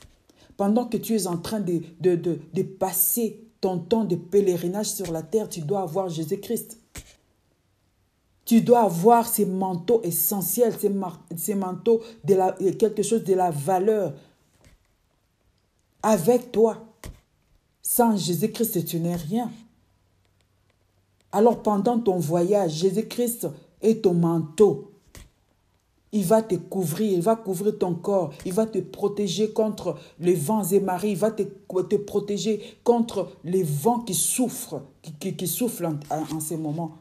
pendant 0.57 0.87
que 0.87 0.97
tu 0.97 1.15
es 1.15 1.27
en 1.27 1.39
train 1.39 1.61
de, 1.61 2.63
passer 2.79 3.41
ton 3.61 3.79
temps 3.79 4.05
de 4.05 4.17
pèlerinage 4.17 4.91
sur 4.91 5.11
la 5.13 5.23
terre, 5.23 5.49
tu 5.49 5.61
dois 5.61 5.83
avoir 5.83 6.09
Jésus-Christ. 6.09 6.79
Tu 8.45 8.61
dois 8.61 8.83
avoir 8.83 9.27
ces 9.27 9.47
manteaux 9.47 10.03
essentiels, 10.03 10.75
ces, 10.79 10.93
ces 11.37 11.55
manteaux 11.55 12.03
de 12.25 12.35
la, 12.35 12.53
quelque 12.79 13.03
chose 13.03 13.25
de 13.25 13.35
la 13.35 13.51
valeur 13.51 14.13
avec 16.03 16.53
toi. 16.53 16.85
Sans 17.81 18.17
Jésus-Christ, 18.17 18.85
tu 18.85 19.01
n'es 19.01 19.17
rien. 19.17 19.51
Alors 21.33 21.63
pendant 21.63 21.99
ton 21.99 22.19
voyage, 22.19 22.73
Jésus-Christ 22.73 23.49
est 23.83 24.05
ton 24.05 24.15
manteau. 24.15 24.94
Il 26.15 26.25
va 26.25 26.43
te 26.43 26.55
couvrir, 26.55 27.13
il 27.13 27.21
va 27.21 27.35
couvrir 27.35 27.77
ton 27.77 27.95
corps, 27.95 28.33
il 28.47 28.53
va 28.53 28.67
te 28.67 28.79
protéger 28.79 29.51
contre 29.51 29.97
les 30.21 30.35
vents 30.35 30.63
et 30.63 30.79
marées, 30.79 31.11
il 31.11 31.17
va 31.17 31.33
te, 31.33 31.43
protéger 31.97 32.63
contre 32.85 33.33
les 33.43 33.65
vents 33.65 33.99
qui 33.99 34.15
souffrent, 34.15 34.81
qui, 35.19 35.35
qui, 35.35 35.47
soufflent 35.49 35.99
en, 36.11 36.41
ces 36.41 36.57
moments. 36.57 36.93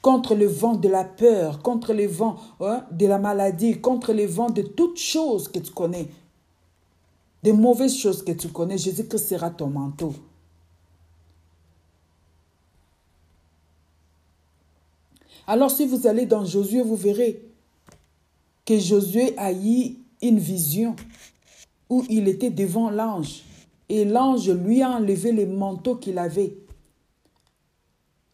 Contre 0.00 0.36
le 0.36 0.46
vent 0.46 0.76
de 0.76 0.88
la 0.88 1.02
peur, 1.02 1.62
contre 1.62 1.92
les 1.92 2.06
vents 2.06 2.36
hein, 2.60 2.84
de 2.92 3.06
la 3.06 3.18
maladie, 3.18 3.80
contre 3.80 4.12
les 4.12 4.26
vents 4.26 4.50
de 4.50 4.62
toutes 4.62 4.98
choses 4.98 5.48
que 5.48 5.58
tu 5.58 5.72
connais, 5.72 6.08
des 7.42 7.52
mauvaises 7.52 7.96
choses 7.96 8.22
que 8.22 8.32
tu 8.32 8.48
connais, 8.48 8.78
Jésus-Christ 8.78 9.30
sera 9.30 9.50
ton 9.50 9.66
manteau. 9.66 10.14
Alors 15.46 15.70
si 15.70 15.86
vous 15.86 16.06
allez 16.06 16.26
dans 16.26 16.44
Josué, 16.44 16.82
vous 16.82 16.96
verrez 16.96 17.42
que 18.64 18.78
Josué 18.78 19.34
a 19.38 19.52
eu 19.52 19.96
une 20.22 20.38
vision 20.38 20.96
où 21.88 22.04
il 22.10 22.26
était 22.26 22.50
devant 22.50 22.90
l'ange 22.90 23.42
et 23.88 24.04
l'ange 24.04 24.50
lui 24.50 24.82
a 24.82 24.90
enlevé 24.90 25.30
les 25.30 25.46
manteaux 25.46 25.96
qu'il 25.96 26.18
avait. 26.18 26.56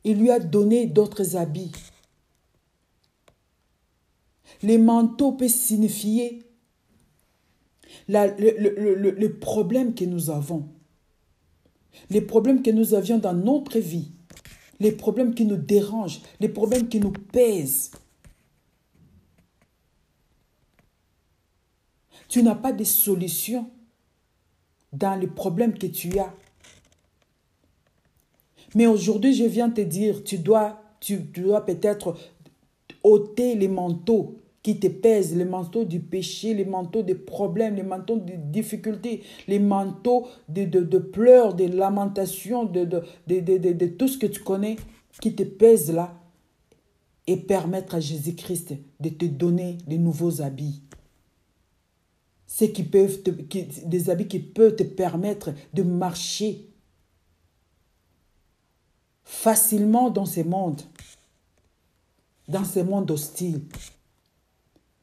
Il 0.05 0.19
lui 0.19 0.31
a 0.31 0.39
donné 0.39 0.87
d'autres 0.87 1.37
habits. 1.37 1.73
Les 4.63 4.79
manteaux 4.79 5.33
peuvent 5.33 5.49
signifier 5.49 6.43
le, 8.09 9.11
le 9.11 9.33
problème 9.35 9.95
que 9.95 10.05
nous 10.05 10.31
avons. 10.31 10.67
Les 12.09 12.23
problèmes 12.23 12.63
que 12.63 12.71
nous 12.71 12.95
avions 12.95 13.19
dans 13.19 13.35
notre 13.35 13.79
vie 13.79 14.13
les 14.83 14.91
problèmes 14.91 15.33
qui 15.33 15.45
nous 15.45 15.57
dérangent, 15.57 16.21
les 16.41 16.49
problèmes 16.49 16.89
qui 16.89 16.99
nous 16.99 17.13
pèsent. 17.13 17.93
Tu 22.29 22.43
n'as 22.43 22.57
pas 22.57 22.73
de 22.73 22.83
solution 22.83 23.71
dans 24.93 25.15
les 25.15 25.29
problèmes 25.29 25.79
que 25.79 25.87
tu 25.87 26.19
as. 26.19 26.35
Mais 28.75 28.87
aujourd'hui, 28.87 29.35
je 29.35 29.45
viens 29.45 29.71
te 29.71 29.83
dire, 29.83 30.25
tu 30.25 30.39
dois, 30.39 30.83
tu 30.99 31.19
dois 31.19 31.65
peut-être 31.65 32.17
ôter 33.05 33.55
les 33.55 33.69
manteaux 33.69 34.42
qui 34.63 34.79
te 34.79 34.87
pèsent, 34.87 35.37
les 35.37 35.45
manteaux 35.45 35.85
du 35.85 35.99
péché, 35.99 36.55
les 36.55 36.65
manteaux 36.65 37.03
des 37.03 37.17
problèmes, 37.17 37.75
les 37.75 37.83
manteaux 37.83 38.19
des 38.19 38.37
difficultés, 38.37 39.23
les 39.49 39.59
manteaux 39.59 40.29
de, 40.49 40.65
de, 40.65 40.99
pleurs, 40.99 41.55
des 41.55 41.69
lamentations, 41.69 42.65
de, 42.65 42.85
de, 42.85 43.03
de, 43.27 43.87
tout 43.87 44.07
ce 44.07 44.19
que 44.19 44.27
tu 44.27 44.41
connais 44.41 44.77
qui 45.21 45.35
te 45.35 45.43
pèse 45.43 45.93
là, 45.93 46.17
et 47.27 47.37
permettre 47.37 47.95
à 47.97 48.01
Jésus-Christ 48.01 48.75
de 49.01 49.09
te 49.09 49.25
donner 49.25 49.79
de 49.87 49.97
nouveaux 49.97 50.43
habits. 50.43 50.83
qui 52.47 52.83
peuvent 52.83 53.23
des 53.87 54.11
habits 54.11 54.29
qui 54.29 54.41
peuvent 54.41 54.77
te 54.77 54.83
permettre 54.83 55.51
de 55.73 55.83
marcher 55.83 56.69
facilement 59.25 60.11
dans 60.11 60.27
ces 60.27 60.45
mondes, 60.45 60.83
dans 62.49 62.65
ces 62.65 62.83
mondes 62.83 63.11
hostiles 63.11 63.61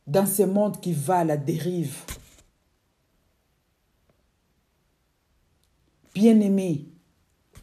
dans 0.10 0.26
ce 0.26 0.44
monde 0.44 0.80
qui 0.80 0.94
va 0.94 1.20
à 1.20 1.24
la 1.24 1.38
dérive. 1.38 2.04
Bien-aimés, 6.14 6.86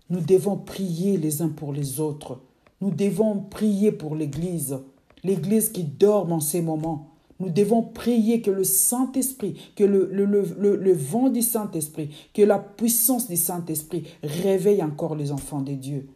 nous 0.08 0.20
devons 0.20 0.56
prier 0.56 1.16
les 1.16 1.42
uns 1.42 1.48
pour 1.48 1.72
les 1.72 2.00
autres. 2.00 2.40
Nous 2.80 2.90
devons 2.90 3.40
prier 3.40 3.90
pour 3.90 4.14
l'Église, 4.14 4.78
l'Église 5.24 5.70
qui 5.70 5.84
dort 5.84 6.30
en 6.32 6.40
ces 6.40 6.62
moments. 6.62 7.10
Nous 7.38 7.50
devons 7.50 7.82
prier 7.82 8.40
que 8.40 8.50
le 8.50 8.64
Saint-Esprit, 8.64 9.72
que 9.74 9.84
le, 9.84 10.92
vent 10.92 11.28
du 11.28 11.42
Saint-Esprit, 11.42 12.10
que 12.32 12.42
la 12.42 12.58
puissance 12.58 13.28
du 13.28 13.36
Saint-Esprit 13.36 14.04
réveille 14.22 14.82
encore 14.82 15.16
les 15.16 15.32
enfants 15.32 15.60
de 15.60 15.72
Dieu. 15.72 16.08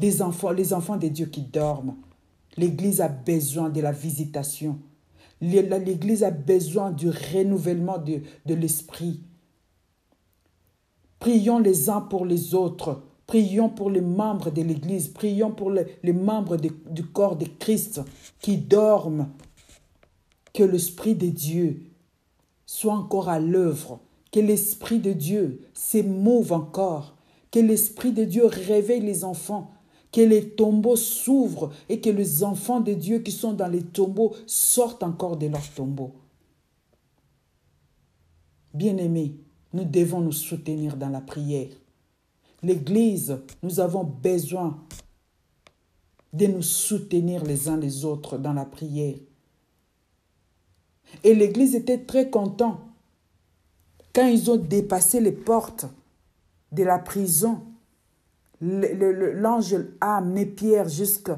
Des 0.00 0.22
enfants, 0.22 0.50
les 0.50 0.72
enfants 0.72 0.96
de 0.96 1.08
Dieu 1.08 1.26
qui 1.26 1.42
dorment. 1.42 1.96
L'Église 2.56 3.00
a 3.00 3.08
besoin 3.08 3.68
de 3.68 3.80
la 3.80 3.92
visitation. 3.92 4.78
L'Église 5.40 6.24
a 6.24 6.30
besoin 6.30 6.90
du 6.90 7.10
renouvellement 7.10 7.98
de, 7.98 8.54
l'esprit. 8.54 9.20
Prions 11.18 11.58
les 11.58 11.90
uns 11.90 12.00
pour 12.00 12.24
les 12.24 12.54
autres. 12.54 13.02
Prions 13.26 13.68
pour 13.68 13.90
les 13.90 14.00
membres 14.00 14.50
de 14.50 14.62
l'Église. 14.62 15.08
Prions 15.08 15.50
pour 15.50 15.70
les, 15.70 16.12
membres 16.12 16.56
du 16.56 17.04
corps 17.04 17.36
de 17.36 17.46
Christ 17.58 18.00
qui 18.40 18.56
dorment. 18.56 19.28
Que 20.54 20.62
l'Esprit 20.62 21.14
de 21.14 21.28
Dieu 21.28 21.82
soit 22.64 22.94
encore 22.94 23.28
à 23.28 23.38
l'œuvre. 23.38 24.00
Que 24.32 24.40
l'Esprit 24.40 25.00
de 25.00 25.12
Dieu 25.12 25.60
s'émouve 25.74 26.52
encore. 26.52 27.14
Que 27.50 27.60
l'Esprit 27.60 28.12
de 28.12 28.24
Dieu 28.24 28.46
réveille 28.46 29.02
les 29.02 29.24
enfants 29.24 29.70
que 30.12 30.20
les 30.20 30.50
tombeaux 30.50 30.96
s'ouvrent 30.96 31.72
et 31.88 32.00
que 32.00 32.10
les 32.10 32.42
enfants 32.42 32.80
de 32.80 32.94
Dieu 32.94 33.18
qui 33.20 33.32
sont 33.32 33.52
dans 33.52 33.68
les 33.68 33.82
tombeaux 33.82 34.34
sortent 34.46 35.02
encore 35.02 35.36
de 35.36 35.46
leurs 35.46 35.70
tombeaux. 35.70 36.12
Bien-aimés, 38.72 39.34
nous 39.72 39.84
devons 39.84 40.20
nous 40.20 40.32
soutenir 40.32 40.96
dans 40.96 41.08
la 41.08 41.20
prière. 41.20 41.68
L'Église, 42.62 43.38
nous 43.62 43.80
avons 43.80 44.04
besoin 44.04 44.82
de 46.32 46.46
nous 46.46 46.62
soutenir 46.62 47.44
les 47.44 47.68
uns 47.68 47.76
les 47.76 48.04
autres 48.04 48.38
dans 48.38 48.52
la 48.52 48.64
prière. 48.64 49.16
Et 51.24 51.34
l'Église 51.34 51.74
était 51.74 52.04
très 52.04 52.30
content 52.30 52.80
quand 54.12 54.26
ils 54.26 54.50
ont 54.50 54.56
dépassé 54.56 55.20
les 55.20 55.32
portes 55.32 55.86
de 56.72 56.82
la 56.82 56.98
prison 56.98 57.62
l'ange 58.60 59.76
a 60.00 60.16
amené 60.18 60.46
Pierre 60.46 60.88
jusque, 60.88 61.30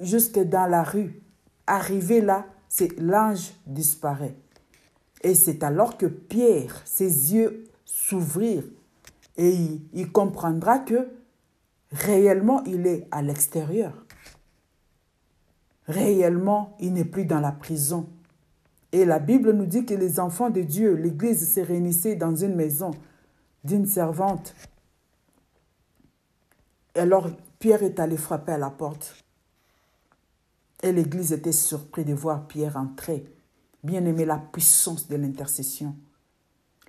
jusque 0.00 0.38
dans 0.38 0.66
la 0.66 0.82
rue. 0.82 1.20
Arrivé 1.66 2.20
là, 2.20 2.46
c'est 2.68 2.98
l'ange 2.98 3.52
disparaît. 3.66 4.36
Et 5.22 5.34
c'est 5.34 5.64
alors 5.64 5.96
que 5.96 6.06
Pierre, 6.06 6.82
ses 6.84 7.34
yeux 7.34 7.64
s'ouvrirent 7.84 8.64
et 9.36 9.50
il, 9.50 9.80
il, 9.92 10.12
comprendra 10.12 10.78
que 10.78 11.08
réellement 11.90 12.62
il 12.64 12.86
est 12.86 13.08
à 13.10 13.22
l'extérieur. 13.22 14.04
Réellement, 15.88 16.76
il 16.80 16.94
n'est 16.94 17.04
plus 17.04 17.24
dans 17.24 17.40
la 17.40 17.52
prison. 17.52 18.08
Et 18.92 19.04
la 19.04 19.18
Bible 19.18 19.52
nous 19.52 19.66
dit 19.66 19.84
que 19.84 19.94
les 19.94 20.18
enfants 20.20 20.50
de 20.50 20.62
Dieu, 20.62 20.94
l'Église 20.94 21.48
s'est 21.48 21.62
réunissait 21.62 22.16
dans 22.16 22.34
une 22.34 22.54
maison 22.54 22.92
d'une 23.64 23.86
servante 23.86 24.54
alors 26.98 27.28
Pierre 27.58 27.82
est 27.82 27.98
allé 28.00 28.16
frapper 28.16 28.52
à 28.52 28.58
la 28.58 28.70
porte. 28.70 29.14
Et 30.82 30.92
l'église 30.92 31.32
était 31.32 31.52
surprise 31.52 32.06
de 32.06 32.14
voir 32.14 32.46
Pierre 32.46 32.76
entrer. 32.76 33.24
Bien 33.82 34.04
aimé, 34.04 34.24
la 34.24 34.38
puissance 34.38 35.08
de 35.08 35.16
l'intercession. 35.16 35.94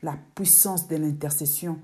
La 0.02 0.15
puissance 0.36 0.88
de 0.88 0.98
l'intercession. 0.98 1.80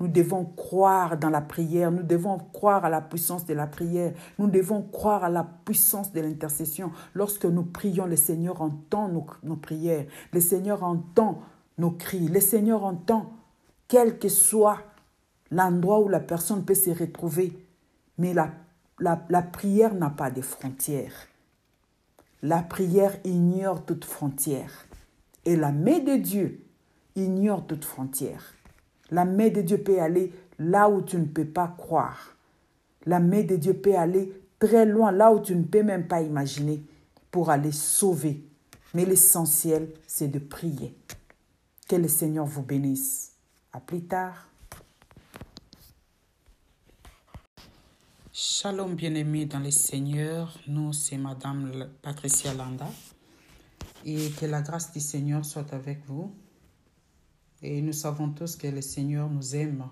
Nous 0.00 0.08
devons 0.08 0.44
croire 0.44 1.16
dans 1.16 1.30
la 1.30 1.40
prière, 1.40 1.92
nous 1.92 2.02
devons 2.02 2.38
croire 2.38 2.84
à 2.84 2.90
la 2.90 3.00
puissance 3.00 3.46
de 3.46 3.54
la 3.54 3.68
prière, 3.68 4.12
nous 4.36 4.48
devons 4.48 4.82
croire 4.82 5.22
à 5.22 5.28
la 5.28 5.44
puissance 5.64 6.12
de 6.12 6.20
l'intercession. 6.20 6.90
Lorsque 7.14 7.44
nous 7.44 7.62
prions, 7.62 8.06
le 8.06 8.16
Seigneur 8.16 8.60
entend 8.62 9.08
nos, 9.08 9.26
nos, 9.44 9.54
prières, 9.54 10.06
le 10.32 10.40
Seigneur 10.40 10.82
entend 10.82 11.42
nos 11.78 11.92
cris, 11.92 12.26
le 12.26 12.40
Seigneur 12.40 12.84
entend, 12.84 13.32
quel 13.86 14.18
que 14.18 14.28
soit 14.28 14.78
l'endroit 15.52 16.00
où 16.00 16.08
la 16.08 16.20
personne 16.20 16.64
peut 16.64 16.74
se 16.74 16.90
retrouver. 16.90 17.61
Mais 18.22 18.34
la, 18.34 18.52
la, 19.00 19.42
prière 19.42 19.94
n'a 19.96 20.08
pas 20.08 20.30
de 20.30 20.42
frontières. 20.42 21.26
La 22.40 22.62
prière 22.62 23.18
ignore 23.24 23.84
toute 23.84 24.04
frontière. 24.04 24.86
Et 25.44 25.56
la 25.56 25.72
main 25.72 25.98
de 25.98 26.14
Dieu 26.14 26.64
ignore 27.16 27.66
toute 27.66 27.84
frontière. 27.84 28.54
La 29.10 29.24
main 29.24 29.48
de 29.48 29.60
Dieu 29.60 29.78
peut 29.78 30.00
aller 30.00 30.32
là 30.60 30.88
où 30.88 31.02
tu 31.02 31.16
ne 31.16 31.24
peux 31.24 31.44
pas 31.44 31.74
croire. 31.76 32.36
La 33.06 33.18
main 33.18 33.42
de 33.42 33.56
Dieu 33.56 33.74
peut 33.74 33.96
aller 33.96 34.32
très 34.60 34.86
loin, 34.86 35.10
là 35.10 35.32
où 35.32 35.40
tu 35.40 35.56
ne 35.56 35.64
peux 35.64 35.82
même 35.82 36.06
pas 36.06 36.22
imaginer, 36.22 36.80
pour 37.32 37.50
aller 37.50 37.72
sauver. 37.72 38.44
Mais 38.94 39.04
l'essentiel, 39.04 39.88
c'est 40.06 40.28
de 40.28 40.38
prier. 40.38 40.96
Que 41.88 41.96
le 41.96 42.06
Seigneur 42.06 42.46
vous 42.46 42.62
bénisse. 42.62 43.32
À 43.72 43.80
plus 43.80 44.04
tard. 44.04 44.51
Shalom 48.34 48.94
bien-aimés 48.94 49.44
dans 49.44 49.58
les 49.58 49.70
seigneurs, 49.70 50.58
nous 50.66 50.94
c'est 50.94 51.18
Madame 51.18 51.90
Patricia 52.00 52.54
Landa 52.54 52.88
et 54.06 54.30
que 54.30 54.46
la 54.46 54.62
grâce 54.62 54.90
du 54.90 55.00
Seigneur 55.00 55.44
soit 55.44 55.70
avec 55.74 55.98
vous. 56.06 56.34
Et 57.60 57.82
nous 57.82 57.92
savons 57.92 58.30
tous 58.30 58.56
que 58.56 58.68
le 58.68 58.80
Seigneur 58.80 59.28
nous 59.28 59.54
aime 59.54 59.84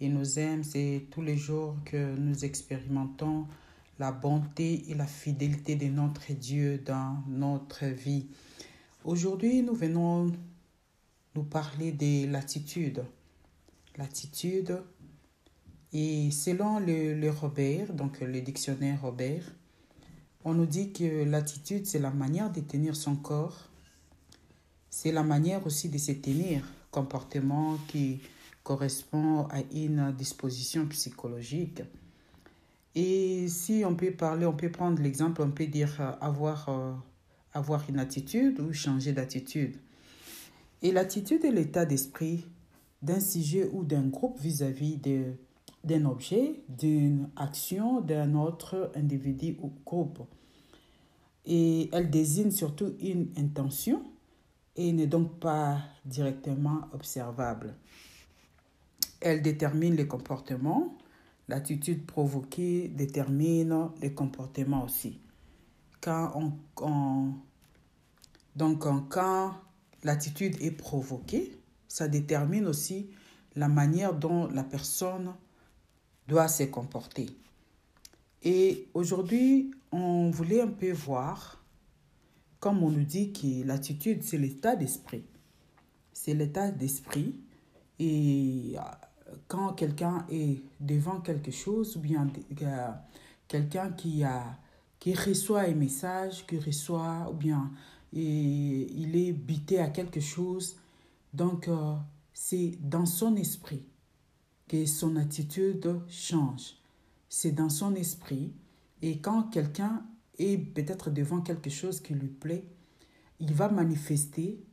et 0.00 0.08
nous 0.08 0.36
aime, 0.36 0.64
c'est 0.64 1.06
tous 1.12 1.22
les 1.22 1.36
jours 1.36 1.76
que 1.84 2.16
nous 2.16 2.44
expérimentons 2.44 3.46
la 4.00 4.10
bonté 4.10 4.90
et 4.90 4.94
la 4.96 5.06
fidélité 5.06 5.76
de 5.76 5.86
notre 5.86 6.32
Dieu 6.32 6.78
dans 6.78 7.22
notre 7.28 7.86
vie. 7.86 8.26
Aujourd'hui, 9.04 9.62
nous 9.62 9.76
venons 9.76 10.32
nous 11.36 11.44
parler 11.44 11.92
de 11.92 12.26
l'attitude. 12.32 13.04
L'attitude 13.96 14.82
et 15.98 16.30
selon 16.30 16.78
le, 16.78 17.30
Robert, 17.30 17.94
donc 17.94 18.20
le 18.20 18.42
dictionnaire 18.42 19.00
Robert, 19.00 19.50
on 20.44 20.52
nous 20.52 20.66
dit 20.66 20.92
que 20.92 21.24
l'attitude, 21.24 21.86
c'est 21.86 21.98
la 21.98 22.10
manière 22.10 22.52
de 22.52 22.60
tenir 22.60 22.94
son 22.94 23.16
corps. 23.16 23.70
C'est 24.90 25.10
la 25.10 25.22
manière 25.22 25.66
aussi 25.66 25.88
de 25.88 25.96
se 25.96 26.12
tenir, 26.12 26.70
comportement 26.90 27.78
qui 27.88 28.20
correspond 28.62 29.46
à 29.46 29.60
une 29.72 30.12
disposition 30.12 30.86
psychologique. 30.88 31.80
Et 32.94 33.48
si 33.48 33.82
on 33.86 33.94
peut 33.94 34.10
parler, 34.10 34.44
on 34.44 34.52
peut 34.52 34.70
prendre 34.70 35.00
l'exemple, 35.00 35.40
on 35.40 35.50
peut 35.50 35.66
dire 35.66 35.96
euh, 35.98 36.12
avoir, 36.20 36.68
euh, 36.68 36.92
avoir 37.54 37.88
une 37.88 38.00
attitude 38.00 38.60
ou 38.60 38.74
changer 38.74 39.14
d'attitude. 39.14 39.76
Et 40.82 40.92
l'attitude 40.92 41.42
est 41.46 41.52
l'état 41.52 41.86
d'esprit 41.86 42.44
d'un 43.00 43.20
sujet 43.20 43.70
ou 43.72 43.82
d'un 43.82 44.06
groupe 44.08 44.38
vis-à-vis 44.38 44.98
de 44.98 45.36
d'un 45.86 46.04
objet, 46.04 46.62
d'une 46.68 47.30
action, 47.36 48.00
d'un 48.00 48.34
autre 48.34 48.90
individu 48.96 49.56
ou 49.62 49.72
groupe. 49.84 50.20
Et 51.44 51.88
elle 51.92 52.10
désigne 52.10 52.50
surtout 52.50 52.94
une 53.00 53.32
intention 53.36 54.02
et 54.74 54.92
n'est 54.92 55.06
donc 55.06 55.38
pas 55.38 55.78
directement 56.04 56.82
observable. 56.92 57.76
Elle 59.20 59.42
détermine 59.42 59.94
les 59.94 60.08
comportements. 60.08 60.98
L'attitude 61.48 62.04
provoquée 62.04 62.88
détermine 62.88 63.90
les 64.02 64.12
comportements 64.12 64.84
aussi. 64.84 65.20
Quand 66.00 66.52
on, 66.80 67.32
donc 68.56 68.80
quand 69.08 69.54
l'attitude 70.02 70.60
est 70.60 70.72
provoquée, 70.72 71.56
ça 71.86 72.08
détermine 72.08 72.66
aussi 72.66 73.10
la 73.54 73.68
manière 73.68 74.14
dont 74.14 74.48
la 74.48 74.64
personne 74.64 75.32
doit 76.28 76.48
se 76.48 76.64
comporter. 76.64 77.28
Et 78.42 78.88
aujourd'hui, 78.94 79.70
on 79.92 80.30
voulait 80.30 80.60
un 80.60 80.68
peu 80.68 80.92
voir, 80.92 81.62
comme 82.60 82.82
on 82.82 82.90
nous 82.90 83.04
dit 83.04 83.32
que 83.32 83.66
l'attitude, 83.66 84.22
c'est 84.22 84.38
l'état 84.38 84.76
d'esprit. 84.76 85.24
C'est 86.12 86.34
l'état 86.34 86.70
d'esprit. 86.70 87.34
Et 87.98 88.74
euh, 88.76 88.80
quand 89.48 89.72
quelqu'un 89.72 90.26
est 90.30 90.60
devant 90.80 91.20
quelque 91.20 91.50
chose, 91.50 91.96
ou 91.96 92.00
bien 92.00 92.30
euh, 92.62 92.88
quelqu'un 93.48 93.90
qui, 93.90 94.22
qui 94.98 95.14
reçoit 95.14 95.62
un 95.62 95.74
message, 95.74 96.46
qui 96.46 96.58
reçoit, 96.58 97.30
ou 97.30 97.34
bien 97.34 97.70
et 98.16 98.90
il 98.92 99.16
est 99.16 99.32
bité 99.32 99.78
à 99.78 99.88
quelque 99.88 100.20
chose, 100.20 100.76
donc 101.34 101.68
euh, 101.68 101.94
c'est 102.32 102.72
dans 102.80 103.04
son 103.04 103.36
esprit 103.36 103.84
que 104.68 104.86
son 104.86 105.16
attitude 105.16 106.00
change. 106.08 106.74
C'est 107.28 107.52
dans 107.52 107.68
son 107.68 107.94
esprit. 107.94 108.52
Et 109.02 109.20
quand 109.20 109.44
quelqu'un 109.44 110.04
est 110.38 110.58
peut-être 110.58 111.10
devant 111.10 111.40
quelque 111.40 111.70
chose 111.70 112.00
qui 112.00 112.14
lui 112.14 112.28
plaît, 112.28 112.64
il 113.40 113.52
va 113.52 113.68
manifester 113.68 114.64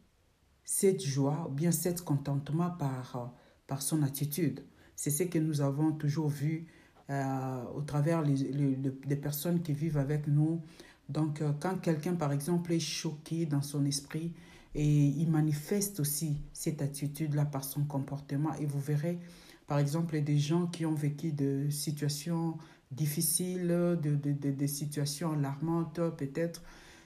cette 0.63 1.03
joie 1.03 1.47
ou 1.49 1.53
bien 1.53 1.71
cet 1.71 2.03
contentement 2.03 2.71
par, 2.71 3.34
par 3.67 3.82
son 3.82 4.01
attitude. 4.03 4.62
C'est 4.95 5.10
ce 5.10 5.23
que 5.23 5.39
nous 5.39 5.62
avons 5.62 5.91
toujours 5.91 6.29
vu 6.29 6.67
euh, 7.10 7.63
au 7.75 7.82
travers 7.82 8.23
des 8.23 9.15
personnes 9.15 9.62
qui 9.62 9.73
vivent 9.73 9.97
avec 9.97 10.27
nous. 10.27 10.62
Donc, 11.10 11.41
euh, 11.41 11.51
quand 11.60 11.77
quelqu'un, 11.82 12.15
par 12.15 12.32
exemple, 12.32 12.71
est 12.71 12.79
choqué 12.79 13.45
dans 13.45 13.62
son 13.62 13.86
esprit, 13.86 14.34
et 14.75 15.06
il 15.06 15.29
manifeste 15.29 15.99
aussi 15.99 16.38
cette 16.53 16.82
attitude-là 16.82 17.45
par 17.45 17.63
son 17.63 17.84
comportement, 17.84 18.53
et 18.56 18.65
vous 18.65 18.79
verrez, 18.79 19.19
par 19.67 19.80
exemple, 19.80 20.19
des 20.21 20.38
gens 20.38 20.67
qui 20.67 20.86
ont 20.86 20.93
vécu 20.93 21.32
de 21.32 21.69
situations 21.69 22.58
difficiles, 22.91 23.67
de, 23.67 24.15
de, 24.15 24.52
de, 24.52 24.67
situations 24.67 25.34
alarmantes, 25.34 25.99
peut-être. 26.17 26.62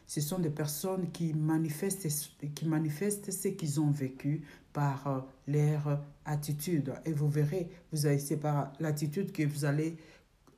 Ce 0.05 0.21
sont 0.21 0.39
des 0.39 0.49
personnes 0.49 1.11
qui 1.11 1.33
manifestent, 1.33 2.07
qui 2.55 2.65
manifestent 2.65 3.31
ce 3.31 3.49
qu'ils 3.49 3.79
ont 3.79 3.91
vécu 3.91 4.41
par 4.71 5.07
euh, 5.07 5.19
leur 5.47 6.01
attitude. 6.25 6.93
Et 7.05 7.11
vous 7.11 7.29
verrez, 7.29 7.69
vous 7.91 8.07
c'est 8.19 8.37
par 8.37 8.71
l'attitude 8.79 9.31
que 9.31 9.43
vous 9.43 9.65
allez 9.65 9.97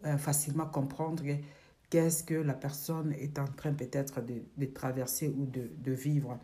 euh, 0.05 0.17
facilement 0.17 0.67
comprendre 0.67 1.23
qu'est-ce 1.89 2.23
que 2.23 2.35
la 2.35 2.53
personne 2.53 3.13
est 3.13 3.39
en 3.39 3.47
train 3.47 3.73
peut-être 3.73 4.21
de, 4.21 4.43
de 4.57 4.65
traverser 4.67 5.29
ou 5.29 5.45
de, 5.45 5.69
de 5.83 5.91
vivre. 5.91 6.37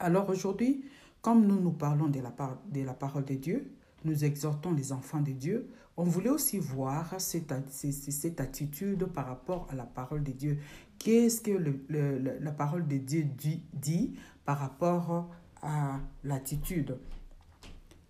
Alors 0.00 0.28
aujourd'hui, 0.30 0.84
comme 1.20 1.46
nous 1.46 1.60
nous 1.60 1.72
parlons 1.72 2.08
de 2.08 2.20
la, 2.20 2.30
part, 2.30 2.58
de 2.70 2.82
la 2.82 2.94
parole 2.94 3.24
de 3.24 3.34
Dieu, 3.34 3.70
nous 4.04 4.24
exhortons 4.24 4.72
les 4.72 4.92
enfants 4.92 5.20
de 5.20 5.32
Dieu, 5.32 5.68
on 5.96 6.04
voulait 6.04 6.30
aussi 6.30 6.58
voir 6.58 7.14
cette, 7.18 7.52
attitude 7.52 9.04
par 9.06 9.26
rapport 9.26 9.68
à 9.70 9.74
la 9.74 9.84
parole 9.84 10.24
de 10.24 10.32
Dieu. 10.32 10.58
Qu'est-ce 10.98 11.40
que 11.40 11.52
le, 11.52 12.38
la 12.40 12.52
parole 12.52 12.86
de 12.86 12.96
Dieu 12.98 13.24
dit, 13.24 13.62
dit 13.72 14.14
par 14.44 14.58
rapport 14.58 15.30
à 15.62 16.00
l'attitude? 16.24 16.98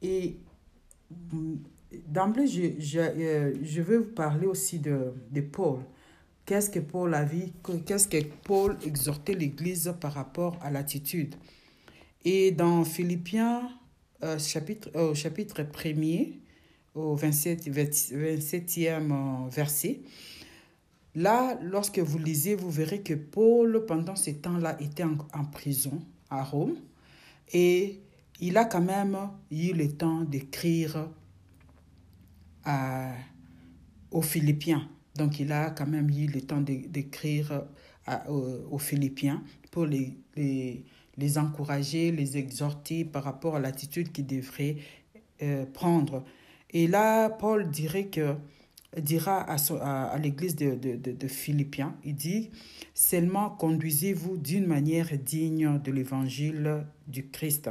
Et 0.01 0.39
d'emblée, 2.09 2.47
je, 2.47 2.81
je, 2.81 2.99
euh, 2.99 3.55
je, 3.63 3.83
veux 3.83 3.99
vous 3.99 4.13
parler 4.13 4.47
aussi 4.47 4.79
de, 4.79 5.13
de 5.31 5.41
Paul. 5.43 5.81
Qu'est-ce 6.47 6.71
que 6.71 6.81
Paul 6.81 7.15
a 7.15 7.25
vu? 7.25 7.45
Qu'est-ce 7.87 8.09
que 8.09 8.23
Paul 8.45 8.77
exhortait 8.85 9.35
l'Église 9.35 9.95
par 10.01 10.13
rapport 10.13 10.59
à 10.63 10.71
l'attitude? 10.71 11.35
Et 12.25 12.51
dans 12.51 12.85
Philippiens 12.85 13.69
euh, 14.23 14.39
chapitre, 14.39 14.91
au 14.99 15.15
chapitre 15.15 15.63
1er, 15.63 16.35
au 16.95 17.15
27, 17.15 17.69
27e 17.69 19.13
euh, 19.13 19.49
verset. 19.51 20.01
Là, 21.15 21.59
lorsque 21.63 21.99
vous 21.99 22.19
lisez, 22.19 22.55
vous 22.55 22.71
verrez 22.71 23.03
que 23.03 23.15
Paul, 23.15 23.85
pendant 23.87 24.17
ce 24.17 24.31
temps-là, 24.31 24.77
était 24.81 25.05
en, 25.05 25.45
prison 25.45 26.03
à 26.31 26.43
Rome 26.43 26.77
et 27.53 28.01
il 28.41 28.57
a 28.57 28.65
quand 28.65 28.81
même 28.81 29.17
eu 29.51 29.73
le 29.73 29.93
temps 29.93 30.23
d'écrire 30.23 31.09
aux 34.11 34.23
Philippiens. 34.23 34.89
Donc, 35.15 35.39
il 35.39 35.53
a 35.53 35.71
quand 35.71 35.87
même 35.87 36.11
eu 36.11 36.27
le 36.27 36.41
temps 36.41 36.61
d'écrire 36.61 37.65
aux, 38.29 38.79
Philippiens 38.79 39.43
pour 39.71 39.87
les, 39.87 40.17
les 41.17 41.39
encourager, 41.39 42.11
les 42.11 42.37
exhorter 42.37 43.05
par 43.05 43.25
rapport 43.25 43.57
à 43.57 43.61
l'attitude 43.61 44.13
qu'ils 44.13 44.27
devraient 44.27 44.77
euh, 45.43 45.65
prendre. 45.67 46.25
Et 46.71 46.87
là, 46.87 47.29
Paul 47.29 47.71
dirait 47.71 48.07
que, 48.07 48.35
dira 49.01 49.41
à, 49.41 49.57
à, 50.13 50.19
l'église 50.19 50.57
de, 50.57 50.75
de, 50.75 50.97
de, 50.97 51.29
Philippiens, 51.29 51.97
il 52.05 52.15
dit, 52.15 52.51
seulement 52.95 53.51
conduisez-vous 53.51 54.37
d'une 54.37 54.67
manière 54.67 55.09
digne 55.19 55.81
de 55.83 55.93
l'évangile 55.93 56.85
du 57.07 57.29
Christ. 57.29 57.71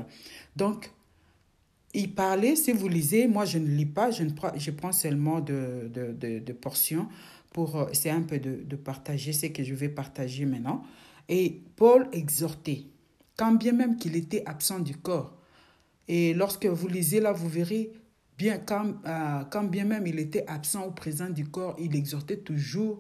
Donc, 0.56 0.92
il 1.94 2.14
parlait, 2.14 2.56
si 2.56 2.72
vous 2.72 2.88
lisez, 2.88 3.28
moi 3.28 3.46
je 3.46 3.60
ne 3.60 3.68
lis 3.68 3.86
pas, 3.86 4.10
je, 4.10 4.24
ne 4.24 4.32
prends, 4.32 4.52
je 4.58 4.72
prends 4.72 4.92
seulement 4.92 5.42
de, 5.42 5.92
de, 5.94 6.54
portions 6.54 7.08
pour, 7.52 7.88
c'est 7.94 8.10
un 8.10 8.22
peu 8.22 8.40
de 8.40 8.76
partager 8.76 9.32
ce 9.32 9.46
que 9.48 9.64
je 9.64 9.76
vais 9.76 9.90
partager 9.90 10.46
maintenant. 10.46 10.84
Et 11.30 11.62
Paul 11.76 12.08
exhortait, 12.12 12.86
quand 13.38 13.54
bien 13.54 13.74
même 13.74 13.98
qu'il 13.98 14.16
était 14.16 14.44
absent 14.46 14.80
du 14.80 14.96
corps. 14.96 15.38
Et 16.08 16.34
lorsque 16.34 16.66
vous 16.66 16.88
lisez 16.88 17.20
là, 17.20 17.32
vous 17.32 17.50
verrez 17.50 17.92
bien 18.38 18.58
quand, 18.58 18.94
euh, 19.06 19.44
quand 19.52 19.64
bien 19.64 19.86
même 19.86 20.08
il 20.08 20.20
était 20.20 20.46
absent 20.48 20.86
au 20.86 20.92
présent 20.92 21.30
du 21.30 21.46
corps, 21.46 21.76
il 21.80 21.96
exhortait 21.96 22.38
toujours 22.38 23.00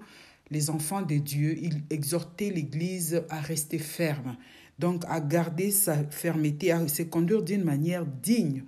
les 0.51 0.69
enfants 0.69 1.01
de 1.01 1.15
Dieu, 1.15 1.57
il 1.61 1.83
exhortait 1.89 2.49
l'Église 2.49 3.23
à 3.29 3.39
rester 3.39 3.79
ferme, 3.79 4.37
donc 4.77 5.03
à 5.07 5.19
garder 5.19 5.71
sa 5.71 6.03
fermeté, 6.05 6.71
à 6.71 6.87
se 6.87 7.03
conduire 7.03 7.41
d'une 7.43 7.63
manière 7.63 8.05
digne, 8.05 8.63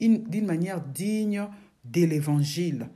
d'une 0.00 0.46
manière 0.46 0.80
digne 0.80 1.46
de 1.84 2.04
l'Évangile. 2.04 2.88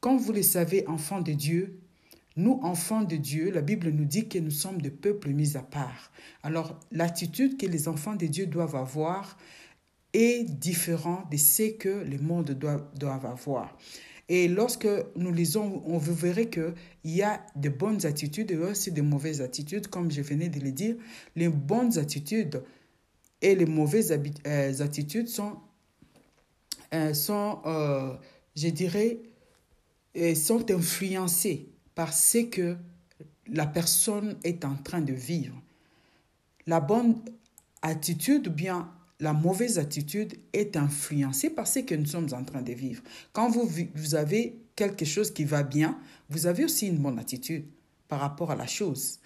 Comme 0.00 0.18
vous 0.18 0.32
le 0.32 0.42
savez, 0.42 0.86
enfants 0.88 1.20
de 1.20 1.32
Dieu, 1.32 1.80
nous, 2.36 2.60
enfants 2.62 3.02
de 3.02 3.16
Dieu, 3.16 3.50
la 3.50 3.62
Bible 3.62 3.88
nous 3.88 4.04
dit 4.04 4.28
que 4.28 4.38
nous 4.38 4.50
sommes 4.50 4.82
des 4.82 4.90
peuples 4.90 5.30
mis 5.30 5.56
à 5.56 5.62
part. 5.62 6.12
Alors, 6.42 6.78
l'attitude 6.92 7.56
que 7.56 7.66
les 7.66 7.88
enfants 7.88 8.14
de 8.14 8.26
Dieu 8.26 8.46
doivent 8.46 8.76
avoir 8.76 9.38
est 10.12 10.44
différente 10.44 11.30
de 11.32 11.36
ce 11.38 11.70
que 11.72 11.88
le 11.88 12.18
monde 12.18 12.50
doit, 12.50 12.90
doivent 12.94 13.26
avoir. 13.26 13.76
Et 14.28 14.48
lorsque 14.48 14.88
nous 15.14 15.32
lisons, 15.32 15.82
on 15.86 15.98
verrez 15.98 16.50
qu'il 16.50 16.74
y 17.04 17.22
a 17.22 17.44
de 17.54 17.68
bonnes 17.68 18.04
attitudes 18.04 18.50
et 18.50 18.56
aussi 18.56 18.90
de 18.92 19.00
mauvaises 19.00 19.40
attitudes, 19.40 19.86
comme 19.86 20.10
je 20.10 20.20
venais 20.20 20.48
de 20.48 20.60
le 20.60 20.72
dire. 20.72 20.96
Les 21.36 21.48
bonnes 21.48 21.96
attitudes 21.96 22.62
et 23.40 23.54
les 23.54 23.66
mauvaises 23.66 24.12
euh, 24.46 24.80
attitudes 24.80 25.28
sont, 25.28 25.56
euh, 26.92 27.14
sont 27.14 27.60
euh, 27.66 28.14
je 28.56 28.68
dirais, 28.68 29.20
sont 30.34 30.70
influencées 30.70 31.75
par 31.96 32.12
ce 32.12 32.38
que 32.38 32.76
la 33.48 33.66
personne 33.66 34.36
est 34.44 34.64
en 34.64 34.76
train 34.76 35.00
de 35.00 35.12
vivre. 35.12 35.60
La 36.68 36.78
bonne 36.78 37.16
attitude 37.82 38.46
ou 38.46 38.50
bien 38.50 38.92
la 39.18 39.32
mauvaise 39.32 39.78
attitude 39.78 40.34
est 40.52 40.76
influencée 40.76 41.50
par 41.50 41.66
ce 41.66 41.80
que 41.80 41.94
nous 41.94 42.06
sommes 42.06 42.28
en 42.32 42.44
train 42.44 42.62
de 42.62 42.72
vivre. 42.72 43.02
Quand 43.32 43.48
vous, 43.48 43.68
vous 43.94 44.14
avez 44.14 44.58
quelque 44.76 45.06
chose 45.06 45.32
qui 45.32 45.44
va 45.44 45.62
bien, 45.62 45.98
vous 46.28 46.46
avez 46.46 46.64
aussi 46.64 46.86
une 46.86 46.98
bonne 46.98 47.18
attitude 47.18 47.64
par 48.08 48.20
rapport 48.20 48.50
à 48.50 48.56
la 48.56 48.66
chose. 48.66 49.18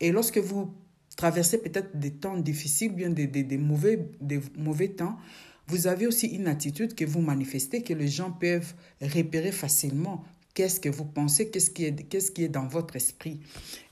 Et 0.00 0.10
lorsque 0.10 0.38
vous 0.38 0.72
traversez 1.16 1.58
peut-être 1.58 1.96
des 1.96 2.12
temps 2.12 2.38
difficiles, 2.38 2.94
bien 2.94 3.10
des, 3.10 3.26
des, 3.26 3.58
mauvais, 3.58 4.08
des 4.20 4.40
mauvais 4.56 4.88
temps, 4.88 5.18
vous 5.66 5.86
avez 5.86 6.06
aussi 6.06 6.28
une 6.28 6.46
attitude 6.46 6.94
que 6.94 7.04
vous 7.04 7.20
manifestez, 7.20 7.82
que 7.82 7.92
les 7.92 8.08
gens 8.08 8.30
peuvent 8.30 8.74
repérer 9.00 9.52
facilement. 9.52 10.24
Qu'est-ce 10.54 10.80
que 10.80 10.88
vous 10.88 11.04
pensez, 11.04 11.50
qu'est-ce 11.50 11.70
qui, 11.70 11.84
est, 11.84 12.08
qu'est-ce 12.08 12.30
qui 12.30 12.44
est 12.44 12.48
dans 12.48 12.66
votre 12.66 12.96
esprit? 12.96 13.40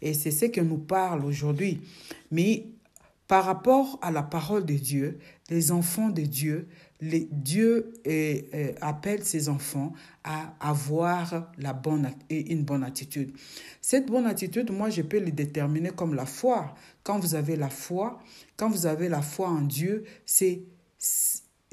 Et 0.00 0.14
c'est 0.14 0.30
ce 0.30 0.46
que 0.46 0.60
nous 0.60 0.78
parle 0.78 1.24
aujourd'hui. 1.24 1.80
Mais 2.30 2.66
par 3.26 3.44
rapport 3.44 3.98
à 4.02 4.10
la 4.10 4.22
parole 4.22 4.64
de 4.64 4.74
Dieu, 4.74 5.18
les 5.50 5.72
enfants 5.72 6.08
de 6.08 6.22
Dieu, 6.22 6.68
Dieu 7.00 7.92
appelle 8.80 9.24
ses 9.24 9.48
enfants 9.48 9.92
à 10.22 10.54
avoir 10.60 11.50
la 11.58 11.72
bonne, 11.72 12.10
une 12.30 12.62
bonne 12.62 12.84
attitude. 12.84 13.32
Cette 13.80 14.06
bonne 14.06 14.26
attitude, 14.26 14.70
moi, 14.70 14.90
je 14.90 15.02
peux 15.02 15.18
le 15.18 15.32
déterminer 15.32 15.90
comme 15.90 16.14
la 16.14 16.26
foi. 16.26 16.74
Quand 17.02 17.18
vous 17.18 17.34
avez 17.34 17.56
la 17.56 17.70
foi, 17.70 18.20
quand 18.56 18.68
vous 18.68 18.86
avez 18.86 19.08
la 19.08 19.22
foi 19.22 19.48
en 19.48 19.62
Dieu, 19.62 20.04
c'est 20.26 20.62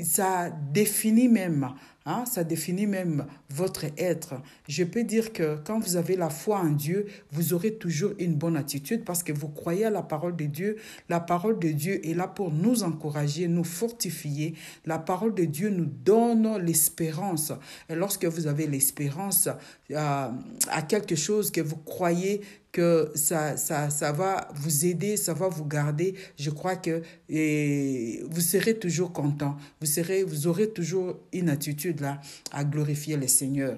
ça 0.02 0.50
définit 0.50 1.28
même 1.28 1.74
Hein, 2.10 2.26
ça 2.26 2.44
définit 2.44 2.88
même 2.88 3.28
votre 3.52 3.86
être. 3.96 4.34
Je 4.68 4.84
peux 4.84 5.04
dire 5.04 5.32
que 5.32 5.60
quand 5.64 5.78
vous 5.78 5.96
avez 5.96 6.16
la 6.16 6.32
foi 6.32 6.58
en 6.58 6.72
Dieu, 6.72 7.06
vous 7.32 7.54
aurez 7.54 7.76
toujours 7.76 8.14
une 8.18 8.34
bonne 8.34 8.58
attitude 8.58 9.06
parce 9.06 9.22
que 9.22 9.32
vous 9.32 9.48
croyez 9.48 9.86
à 9.86 9.92
la 9.92 10.02
parole 10.02 10.36
de 10.36 10.46
Dieu. 10.46 10.78
La 11.08 11.20
parole 11.20 11.60
de 11.60 11.70
Dieu 11.70 12.04
est 12.04 12.16
là 12.16 12.28
pour 12.28 12.52
nous 12.52 12.82
encourager, 12.82 13.48
nous 13.48 13.64
fortifier. 13.64 14.56
La 14.88 14.98
parole 14.98 15.36
de 15.36 15.46
Dieu 15.46 15.70
nous 15.70 15.86
donne 15.86 16.58
l'espérance. 16.58 17.54
Et 17.90 17.94
lorsque 17.94 18.26
vous 18.26 18.48
avez 18.48 18.66
l'espérance 18.66 19.48
euh, 19.92 20.30
à 20.72 20.82
quelque 20.82 21.16
chose 21.16 21.52
que 21.52 21.62
vous 21.62 21.78
croyez 21.78 22.42
que 22.72 23.12
ça, 23.16 23.58
ça, 23.58 23.90
ça 23.90 24.12
va 24.12 24.48
vous 24.56 24.86
aider, 24.86 25.18
ça 25.18 25.34
va 25.34 25.48
vous 25.48 25.66
garder. 25.66 26.16
Je 26.38 26.50
crois 26.50 26.76
que 26.76 27.02
et 27.28 28.22
vous 28.30 28.42
serez 28.42 28.78
toujours 28.78 29.12
content. 29.12 29.58
Vous, 29.80 29.88
serez, 29.88 30.24
vous 30.24 30.48
aurez 30.48 30.70
toujours 30.70 31.18
une 31.34 31.50
attitude 31.50 32.02
là 32.02 32.22
à 32.52 32.64
glorifier 32.64 33.18
le 33.18 33.28
Seigneur. 33.28 33.78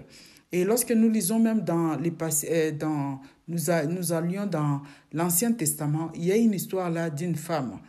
Et 0.51 0.65
lorsque 0.65 0.91
nous 0.91 1.09
lisons 1.09 1.39
même 1.39 1.61
dans 1.61 1.95
les 1.95 2.13
euh, 2.49 2.71
dans 2.71 3.21
nous, 3.47 3.59
nous 3.89 4.13
allions 4.13 4.45
dans 4.45 4.81
l'Ancien 5.13 5.53
Testament, 5.53 6.11
il 6.13 6.25
y 6.25 6.31
a 6.31 6.35
une 6.35 6.53
histoire 6.53 6.89
là 6.89 7.09
d'une 7.09 7.35
femme, 7.35 7.79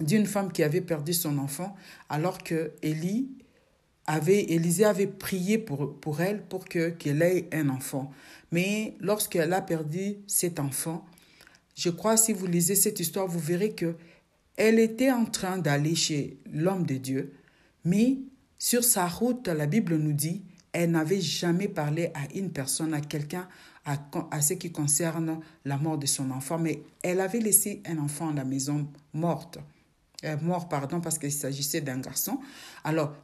d'une 0.00 0.26
femme 0.26 0.50
qui 0.52 0.62
avait 0.62 0.80
perdu 0.80 1.12
son 1.12 1.38
enfant, 1.38 1.76
alors 2.08 2.42
que 2.42 2.72
Élie 2.82 3.28
avait, 4.06 4.42
Élisée 4.44 4.84
avait 4.84 5.06
prié 5.06 5.58
pour, 5.58 5.98
pour 5.98 6.20
elle 6.20 6.42
pour 6.42 6.64
que 6.66 6.90
qu'elle 6.90 7.22
ait 7.22 7.48
un 7.52 7.68
enfant. 7.68 8.10
Mais 8.54 8.94
lorsqu'elle 9.00 9.52
a 9.52 9.60
perdu 9.60 10.18
cet 10.28 10.60
enfant, 10.60 11.04
je 11.74 11.90
crois 11.90 12.16
si 12.16 12.32
vous 12.32 12.46
lisez 12.46 12.76
cette 12.76 13.00
histoire, 13.00 13.26
vous 13.26 13.40
verrez 13.40 13.72
que 13.72 13.96
elle 14.56 14.78
était 14.78 15.10
en 15.10 15.24
train 15.24 15.58
d'aller 15.58 15.96
chez 15.96 16.38
l'homme 16.52 16.86
de 16.86 16.94
Dieu, 16.94 17.32
mais 17.84 18.18
sur 18.56 18.84
sa 18.84 19.08
route, 19.08 19.48
la 19.48 19.66
Bible 19.66 19.96
nous 19.96 20.12
dit, 20.12 20.44
elle 20.70 20.92
n'avait 20.92 21.20
jamais 21.20 21.66
parlé 21.66 22.12
à 22.14 22.32
une 22.32 22.52
personne, 22.52 22.94
à 22.94 23.00
quelqu'un, 23.00 23.48
à, 23.86 24.40
ce 24.40 24.54
qui 24.54 24.70
concerne 24.70 25.40
la 25.64 25.76
mort 25.76 25.98
de 25.98 26.06
son 26.06 26.30
enfant, 26.30 26.56
mais 26.56 26.84
elle 27.02 27.20
avait 27.20 27.40
laissé 27.40 27.82
un 27.84 27.98
enfant 27.98 28.28
à 28.28 28.34
la 28.34 28.44
maison 28.44 28.86
morte. 29.14 29.58
Euh, 30.22 30.36
mort, 30.40 30.68
pardon, 30.68 31.00
parce 31.00 31.18
qu'il 31.18 31.32
s'agissait 31.32 31.80
d'un 31.80 31.98
garçon. 31.98 32.38
Alors, 32.84 33.16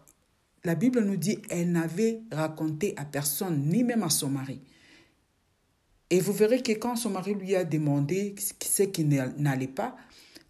la 0.65 0.75
Bible 0.75 1.05
nous 1.05 1.17
dit, 1.17 1.39
elle 1.51 1.71
n'avait 1.71 2.21
raconté 2.33 2.95
à 2.97 3.05
personne, 3.05 3.69
ni 3.69 3.85
même 3.85 4.03
à 4.03 4.11
son 4.11 4.29
mari. 4.29 4.61
Et 6.11 6.21
vous 6.21 6.33
verrez 6.33 6.63
que 6.63 6.73
quand 6.73 6.97
son 6.97 7.11
mari 7.11 7.35
lui 7.35 7.55
a 7.55 7.65
demandé 7.65 8.35
ce 8.39 8.83
qui 8.83 9.05
n'allait 9.05 9.69
pas, 9.69 9.97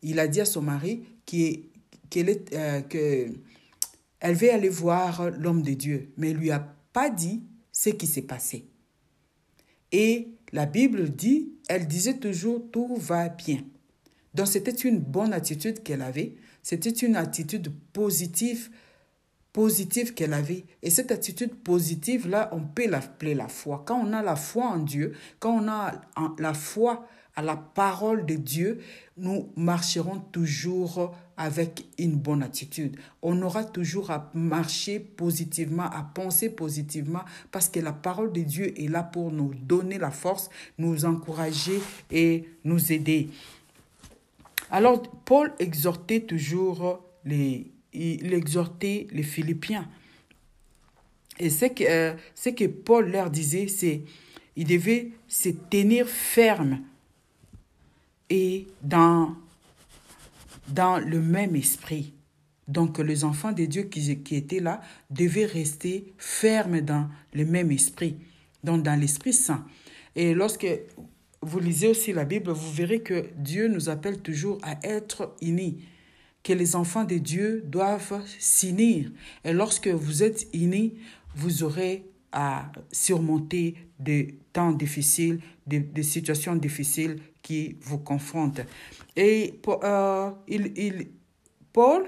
il 0.03 0.19
a 0.19 0.27
dit 0.27 0.41
à 0.41 0.47
son 0.47 0.63
mari 0.63 1.05
qu'elle 1.27 2.43
euh, 2.55 2.81
que 2.83 3.27
elle 4.21 4.35
veut 4.35 4.53
aller 4.53 4.69
voir 4.69 5.31
l'homme 5.31 5.63
de 5.63 5.73
Dieu, 5.73 6.13
mais 6.17 6.31
il 6.31 6.37
lui 6.37 6.51
a 6.51 6.75
pas 6.93 7.09
dit 7.09 7.43
ce 7.73 7.91
qui 7.91 8.07
s'est 8.07 8.23
passé. 8.23 8.67
Et 9.93 10.29
la 10.53 10.67
Bible 10.67 11.11
dit, 11.11 11.53
elle 11.69 11.87
disait 11.87 12.19
toujours 12.19 12.71
tout 12.71 12.97
va 12.97 13.29
bien. 13.29 13.65
Donc 14.35 14.47
c'était 14.47 14.71
une 14.71 14.99
bonne 14.99 15.33
attitude 15.33 15.83
qu'elle 15.83 16.03
avait, 16.03 16.35
c'était 16.63 16.91
une 16.91 17.17
attitude 17.17 17.73
positive 17.93 18.71
positive 19.53 20.15
qu'elle 20.15 20.33
avait. 20.33 20.65
Et 20.83 20.91
cette 20.91 21.13
attitude 21.13 21.55
positive-là, 21.55 22.51
on 22.53 22.61
peut 22.61 22.89
l'appeler 22.89 23.35
la 23.35 23.49
foi. 23.49 23.83
Quand 23.87 24.01
on 24.01 24.13
a 24.13 24.23
la 24.23 24.37
foi 24.37 24.67
en 24.67 24.79
Dieu, 24.79 25.15
quand 25.39 25.65
on 25.65 25.69
a 25.69 25.93
la 26.39 26.55
foi 26.55 27.07
à 27.37 27.43
la 27.43 27.57
parole 27.57 28.27
de 28.27 28.35
Dieu, 28.35 28.81
nous 29.17 29.51
marcherons 29.57 30.19
toujours 30.33 31.15
avec 31.37 31.87
une 31.99 32.17
bonne 32.17 32.43
attitude. 32.43 32.97
On 33.23 33.41
aura 33.43 33.65
toujours 33.65 34.11
à 34.11 34.31
marcher 34.35 35.01
positivement, 35.01 35.85
à 35.85 36.03
penser 36.03 36.51
positivement, 36.51 37.23
parce 37.51 37.69
que 37.69 37.81
la 37.81 37.93
parole 37.93 38.33
de 38.33 38.43
Dieu 38.43 38.79
est 38.79 38.89
là 38.89 39.03
pour 39.03 39.33
nous 39.33 39.55
donner 39.55 39.99
la 39.99 40.11
force, 40.11 40.51
nous 40.79 41.05
encourager 41.07 41.81
et 42.11 42.49
nous 42.65 42.93
aider. 42.93 43.31
Alors, 44.71 45.03
Paul 45.25 45.53
exhortait 45.59 46.21
toujours 46.21 47.03
les 47.25 47.71
il 47.93 48.33
exhortait 48.33 49.07
les 49.11 49.23
Philippiens. 49.23 49.89
Et 51.39 51.51
ce 51.51 51.67
que, 51.67 51.85
euh, 51.85 52.15
que 52.53 52.67
Paul 52.67 53.11
leur 53.11 53.31
disait, 53.31 53.69
c'est 53.69 54.03
ils 54.57 54.67
devaient 54.67 55.11
se 55.27 55.49
tenir 55.49 56.07
fermes 56.07 56.81
et 58.29 58.67
dans, 58.83 59.35
dans 60.69 60.99
le 60.99 61.21
même 61.21 61.57
esprit. 61.57 62.13
Donc 62.69 62.99
les 62.99 63.25
enfants 63.25 63.53
de 63.53 63.65
Dieu 63.65 63.85
qui, 63.85 64.23
qui 64.23 64.37
étaient 64.37 64.61
là 64.61 64.81
devaient 65.09 65.47
rester 65.47 66.13
fermes 66.19 66.81
dans 66.81 67.09
le 67.33 67.45
même 67.45 67.73
esprit, 67.73 68.17
donc 68.63 68.83
dans 68.83 68.99
l'Esprit 68.99 69.33
Saint. 69.33 69.67
Et 70.15 70.35
lorsque 70.35 70.67
vous 71.43 71.59
lisez 71.59 71.89
aussi 71.89 72.13
la 72.13 72.25
Bible, 72.25 72.51
vous 72.51 72.73
verrez 72.73 73.01
que 73.01 73.31
Dieu 73.37 73.67
nous 73.69 73.89
appelle 73.89 74.21
toujours 74.21 74.59
à 74.63 74.79
être 74.83 75.35
unis 75.41 75.79
que 76.43 76.53
les 76.53 76.77
enfants 76.77 77.05
de 77.05 77.17
Dieu 77.17 77.63
doivent 77.67 78.23
s'unir. 78.39 79.11
Et 79.45 79.53
lorsque 79.53 79.89
vous 79.89 80.23
êtes 80.23 80.49
unis, 80.55 80.95
vous 81.35 81.63
aurez 81.63 82.07
à 82.33 82.71
surmonter 82.91 83.77
des 83.99 84.39
temps 84.53 84.73
difficiles, 84.73 85.41
des, 85.67 86.03
situations 86.03 86.57
difficiles 86.57 87.21
qui 87.43 87.77
vous 87.83 87.99
confrontent. 87.99 88.61
Et 89.17 89.61
euh, 89.67 90.31
il, 90.49 91.09
Paul 91.73 92.07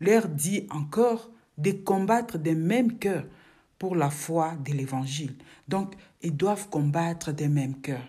leur 0.00 0.28
dit 0.28 0.66
encore 0.70 1.30
de 1.56 1.72
combattre 1.72 2.38
des 2.38 2.54
mêmes 2.54 2.98
cœurs 2.98 3.26
pour 3.78 3.94
la 3.94 4.10
foi 4.10 4.54
de 4.64 4.72
l'Évangile. 4.72 5.34
Donc, 5.66 5.94
ils 6.22 6.36
doivent 6.36 6.68
combattre 6.68 7.32
des 7.32 7.48
mêmes 7.48 7.80
cœurs. 7.80 8.08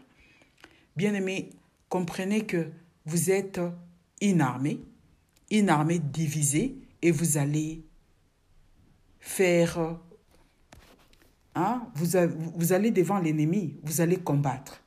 Bien-aimés, 0.95 1.51
comprenez 1.89 2.45
que 2.45 2.67
vous 3.05 3.31
êtes 3.31 3.59
une 4.21 4.41
armée, 4.41 4.79
une 5.51 5.69
armée 5.69 5.99
divisée 5.99 6.77
et 7.01 7.11
vous 7.11 7.37
allez 7.37 7.83
faire... 9.19 9.99
Hein, 11.55 11.87
vous, 11.95 12.17
vous 12.55 12.73
allez 12.73 12.91
devant 12.91 13.19
l'ennemi, 13.19 13.75
vous 13.83 14.01
allez 14.01 14.17
combattre. 14.17 14.81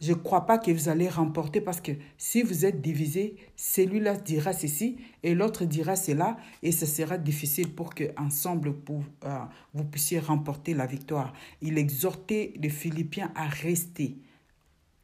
Je 0.00 0.12
ne 0.12 0.18
crois 0.18 0.44
pas 0.44 0.58
que 0.58 0.70
vous 0.70 0.88
allez 0.88 1.08
remporter 1.08 1.60
parce 1.60 1.80
que 1.80 1.92
si 2.18 2.42
vous 2.42 2.66
êtes 2.66 2.80
divisé, 2.80 3.36
celui-là 3.56 4.16
dira 4.16 4.52
ceci 4.52 4.96
et 5.22 5.34
l'autre 5.34 5.64
dira 5.64 5.96
cela 5.96 6.36
et 6.62 6.72
ce 6.72 6.84
sera 6.84 7.16
difficile 7.16 7.72
pour 7.72 7.94
que 7.94 8.04
ensemble 8.18 8.74
pour, 8.74 9.02
euh, 9.24 9.38
vous 9.72 9.84
puissiez 9.84 10.18
remporter 10.18 10.74
la 10.74 10.86
victoire. 10.86 11.32
Il 11.62 11.78
exhortait 11.78 12.54
les 12.56 12.70
Philippiens 12.70 13.32
à 13.36 13.46
rester. 13.46 14.18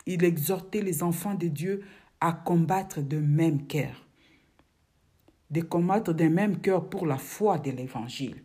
Il 0.07 0.25
exhortait 0.25 0.83
les 0.83 1.03
enfants 1.03 1.35
de 1.35 1.47
Dieu 1.47 1.83
à 2.21 2.33
combattre 2.33 3.01
de 3.01 3.19
même 3.19 3.67
cœur 3.67 4.10
de 5.51 5.61
combattre 5.61 6.13
d'un 6.13 6.29
même 6.29 6.61
cœur 6.61 6.89
pour 6.89 7.07
la 7.07 7.19
foi 7.19 7.59
de 7.59 7.71
l'Évangile. 7.71 8.43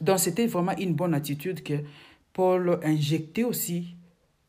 Donc 0.00 0.18
c'était 0.18 0.46
vraiment 0.46 0.76
une 0.76 0.94
bonne 0.94 1.14
attitude 1.14 1.62
que 1.62 1.82
Paul 2.32 2.80
injectait 2.82 3.44
aussi 3.44 3.96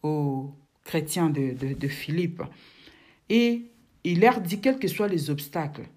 aux 0.01 0.53
chrétiens 0.83 1.29
de, 1.29 1.87
Philippe. 1.87 2.43
Et 3.29 3.71
il 4.03 4.19
leur 4.19 4.41
dit, 4.41 4.59
quels 4.59 4.79
que 4.79 4.87
soient 4.87 5.07
les 5.07 5.29
obstacles, 5.29 5.87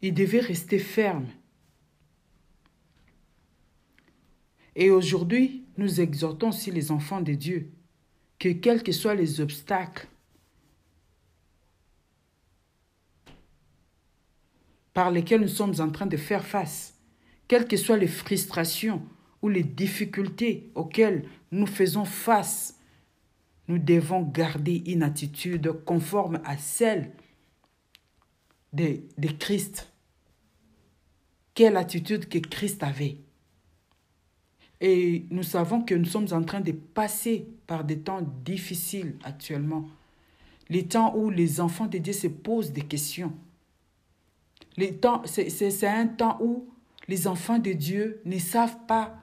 ils 0.00 0.14
devaient 0.14 0.40
rester 0.40 0.78
fermes. 0.78 1.28
Et 4.76 4.90
aujourd'hui, 4.90 5.64
nous 5.76 6.00
exhortons 6.00 6.50
aussi 6.50 6.70
les 6.70 6.90
enfants 6.90 7.20
de 7.20 7.34
Dieu 7.34 7.72
que 8.38 8.50
quels 8.50 8.84
que 8.84 8.92
soient 8.92 9.16
les 9.16 9.40
obstacles, 9.40 10.06
par 14.98 15.12
lesquels 15.12 15.42
nous 15.42 15.46
sommes 15.46 15.76
en 15.78 15.90
train 15.90 16.06
de 16.06 16.16
faire 16.16 16.44
face, 16.44 16.92
quelles 17.46 17.68
que 17.68 17.76
soient 17.76 17.96
les 17.96 18.08
frustrations 18.08 19.00
ou 19.42 19.48
les 19.48 19.62
difficultés 19.62 20.72
auxquelles 20.74 21.24
nous 21.52 21.68
faisons 21.68 22.04
face, 22.04 22.80
nous 23.68 23.78
devons 23.78 24.22
garder 24.22 24.82
une 24.86 25.04
attitude 25.04 25.70
conforme 25.84 26.40
à 26.44 26.56
celle 26.56 27.12
de, 28.72 29.02
de 29.18 29.28
Christ. 29.28 29.92
Quelle 31.54 31.76
attitude 31.76 32.28
que 32.28 32.38
Christ 32.38 32.82
avait. 32.82 33.18
Et 34.80 35.26
nous 35.30 35.44
savons 35.44 35.82
que 35.82 35.94
nous 35.94 36.06
sommes 36.06 36.32
en 36.32 36.42
train 36.42 36.60
de 36.60 36.72
passer 36.72 37.46
par 37.68 37.84
des 37.84 38.00
temps 38.00 38.22
difficiles 38.44 39.14
actuellement. 39.22 39.88
Les 40.68 40.88
temps 40.88 41.14
où 41.16 41.30
les 41.30 41.60
enfants 41.60 41.86
de 41.86 41.98
Dieu 41.98 42.12
se 42.12 42.26
posent 42.26 42.72
des 42.72 42.82
questions. 42.82 43.32
C'est 45.24 45.86
un 45.86 46.06
temps 46.06 46.38
où 46.40 46.68
les 47.08 47.26
enfants 47.26 47.58
de 47.58 47.72
Dieu 47.72 48.20
ne 48.24 48.38
savent 48.38 48.78
pas 48.86 49.16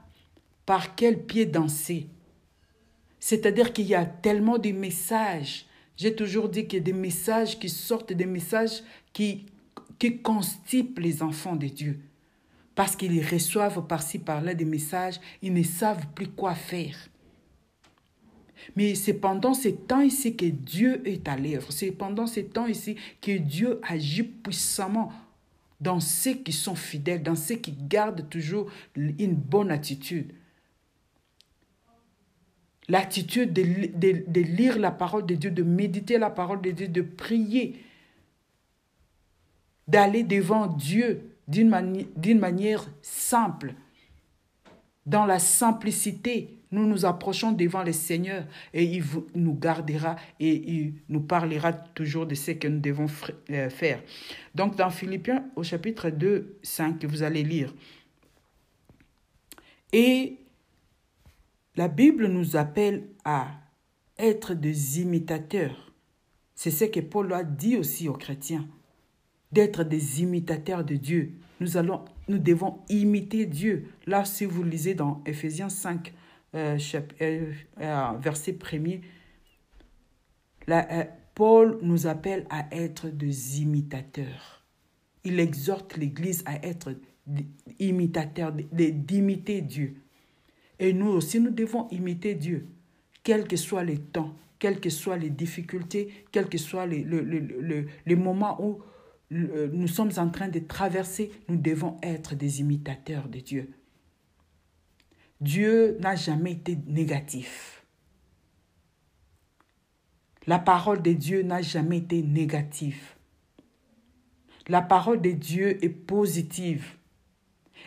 par 0.65 0.95
quel 0.95 1.23
pied 1.23 1.45
danser. 1.45 2.07
C'est-à-dire 3.19 3.73
qu'il 3.73 3.85
y 3.85 3.95
a 3.95 4.05
tellement 4.05 4.57
de 4.57 4.71
messages. 4.71 5.65
J'ai 5.97 6.15
toujours 6.15 6.49
dit 6.49 6.67
qu'il 6.67 6.79
y 6.79 6.81
a 6.81 6.85
des 6.85 6.93
messages 6.93 7.57
qui 7.59 7.69
sortent, 7.69 8.13
des 8.13 8.25
messages 8.25 8.83
qui, 9.13 9.45
constipent 10.23 10.99
les 10.99 11.23
enfants 11.23 11.55
de 11.55 11.65
Dieu. 11.67 11.99
Parce 12.75 12.95
qu'ils 12.95 13.25
reçoivent 13.25 13.87
par-ci, 13.87 14.19
par-là 14.19 14.53
des 14.53 14.65
messages, 14.65 15.19
ils 15.41 15.53
ne 15.53 15.63
savent 15.63 16.05
plus 16.13 16.27
quoi 16.27 16.53
faire. 16.53 16.95
Mais 18.75 18.93
c'est 18.93 19.15
pendant 19.15 19.55
ces 19.55 19.75
temps 19.75 20.01
ici 20.01 20.35
que 20.35 20.45
Dieu 20.45 21.01
est 21.07 21.27
à 21.27 21.37
l'œuvre. 21.37 21.71
C'est 21.71 21.91
pendant 21.91 22.27
ces 22.27 22.45
temps 22.45 22.67
ici 22.67 22.95
que 23.21 23.37
Dieu 23.37 23.79
agit 23.83 24.23
puissamment 24.23 25.11
dans 25.85 25.99
ceux 25.99 26.33
qui 26.33 26.51
sont 26.51 26.73
fidèles, 26.73 27.21
dans 27.21 27.35
ceux 27.35 27.55
qui 27.55 27.71
gardent 27.71 28.27
toujours 28.27 28.71
une 28.95 29.35
bonne 29.35 29.69
attitude. 29.69 30.33
L'attitude 32.89 33.53
de, 33.53 34.41
lire 34.41 34.79
la 34.79 34.89
parole 34.89 35.27
de 35.27 35.35
Dieu, 35.35 35.51
de 35.51 35.61
méditer 35.61 36.17
la 36.17 36.31
parole 36.31 36.61
de 36.61 36.71
Dieu, 36.71 36.87
de 36.87 37.03
prier, 37.03 37.79
d'aller 39.87 40.23
devant 40.23 40.65
Dieu 40.65 41.37
d'une 41.47 41.69
manière 41.69 42.87
simple. 43.03 43.75
Dans 45.05 45.25
la 45.25 45.37
simplicité, 45.37 46.57
nous 46.75 46.85
nous 46.85 47.05
approchons 47.05 47.53
devant 47.53 47.83
le 47.83 47.93
Seigneur 47.93 48.45
et 48.73 48.83
il 48.83 49.03
nous 49.33 49.55
gardera 49.55 50.17
et 50.39 50.53
il 50.71 50.93
nous 51.09 51.21
parlera 51.21 51.71
toujours 51.73 52.25
de 52.25 52.35
ce 52.35 52.51
que 52.51 52.67
nous 52.67 52.79
devons 52.79 53.07
euh, 53.49 53.69
faire. 53.69 54.03
Donc 54.53 54.75
dans 54.75 54.89
Philippiens 54.89 55.45
au 55.55 55.63
chapitre 55.63 56.09
2, 56.09 56.57
5, 56.61 57.05
vous 57.05 57.23
allez 57.23 57.43
lire. 57.43 57.73
Et 59.93 60.37
la 61.77 61.87
Bible 61.87 62.27
nous 62.27 62.57
appelle 62.57 63.07
à 63.23 63.47
être 64.19 64.53
des 64.53 65.01
imitateurs. 65.01 65.93
C'est 66.53 66.71
ce 66.71 66.85
que 66.85 66.99
Paul 66.99 67.31
a 67.33 67.43
dit 67.43 67.77
aussi 67.77 68.07
aux 68.09 68.13
chrétiens, 68.13 68.67
d'être 69.51 69.83
des 69.83 70.21
imitateurs 70.21 70.83
de 70.83 70.95
Dieu. 70.95 71.33
Nous, 71.61 71.77
allons, 71.77 72.03
nous 72.27 72.37
devons 72.37 72.79
imiter 72.89 73.45
Dieu. 73.45 73.87
Là, 74.05 74.25
si 74.25 74.45
vous 74.45 74.63
lisez 74.63 74.93
dans 74.93 75.21
Ephésiens 75.25 75.69
5, 75.69 76.13
euh, 76.55 76.77
euh, 77.21 77.51
euh, 77.81 78.11
verset 78.19 78.53
premier, 78.53 79.01
Paul 81.35 81.79
nous 81.81 82.07
appelle 82.07 82.45
à 82.49 82.65
être 82.71 83.09
des 83.09 83.61
imitateurs. 83.61 84.65
Il 85.25 85.39
exhorte 85.39 85.97
l'Église 85.97 86.43
à 86.45 86.65
être 86.65 86.95
imitateurs, 87.79 88.53
d'imiter 88.53 89.61
Dieu. 89.61 89.95
Et 90.79 90.93
nous 90.93 91.07
aussi, 91.09 91.39
nous 91.39 91.51
devons 91.51 91.89
imiter 91.89 92.35
Dieu, 92.35 92.67
quels 93.23 93.47
que 93.47 93.57
soient 93.57 93.83
les 93.83 93.97
temps, 93.97 94.33
quelles 94.57 94.79
que 94.79 94.89
soient 94.89 95.17
les 95.17 95.29
difficultés, 95.29 96.25
quels 96.31 96.47
que 96.47 96.57
soient 96.57 96.85
les 96.85 98.15
moments 98.15 98.63
où 98.63 98.81
nous 99.31 99.87
sommes 99.87 100.11
en 100.17 100.29
train 100.29 100.47
de 100.47 100.59
traverser, 100.59 101.31
nous 101.49 101.57
devons 101.57 101.97
être 102.01 102.35
des 102.35 102.61
imitateurs 102.61 103.27
de 103.27 103.39
Dieu. 103.39 103.73
Dieu 105.41 105.97
n'a 105.99 106.15
jamais 106.15 106.53
été 106.53 106.77
négatif. 106.87 107.83
La 110.47 110.59
parole 110.59 111.01
de 111.01 111.11
Dieu 111.11 111.41
n'a 111.41 111.61
jamais 111.61 111.97
été 111.97 112.21
négative. 112.21 113.15
La 114.67 114.81
parole 114.81 115.21
de 115.21 115.31
Dieu 115.31 115.83
est 115.83 115.89
positive. 115.89 116.85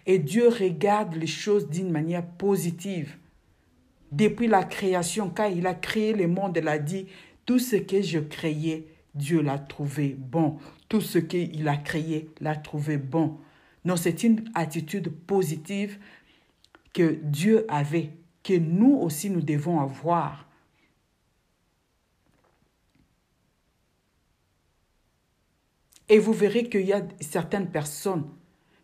Et 0.07 0.18
Dieu 0.18 0.49
regarde 0.49 1.14
les 1.14 1.26
choses 1.26 1.68
d'une 1.68 1.90
manière 1.90 2.26
positive. 2.26 3.16
Depuis 4.12 4.46
la 4.46 4.64
création, 4.64 5.30
quand 5.30 5.46
il 5.46 5.66
a 5.66 5.74
créé 5.74 6.12
le 6.12 6.28
monde, 6.28 6.59
il 6.61 6.68
a 6.68 6.78
dit, 6.78 7.07
tout 7.46 7.59
ce 7.59 7.76
que 7.76 8.03
je 8.03 8.18
créais, 8.18 8.86
Dieu 9.14 9.40
l'a 9.40 9.59
trouvé 9.59 10.14
bon. 10.18 10.59
Tout 10.88 11.01
ce 11.01 11.18
qu'il 11.18 11.66
a 11.66 11.76
créé, 11.76 12.28
l'a 12.40 12.57
trouvé 12.57 12.99
bon. 12.99 13.38
Non, 13.84 13.96
c'est 13.96 14.22
une 14.22 14.44
attitude 14.55 15.11
positive 15.11 15.99
que 16.93 17.18
Dieu 17.22 17.64
avait, 17.68 18.11
que 18.43 18.59
nous 18.59 18.97
aussi 18.97 19.30
nous 19.30 19.43
devons 19.43 19.80
avoir. 19.80 20.49
Et 26.09 26.18
vous 26.18 26.32
verrez 26.32 26.68
qu'il 26.68 26.86
y 26.86 26.93
a 26.93 27.03
certaines 27.20 27.68
personnes, 27.68 28.24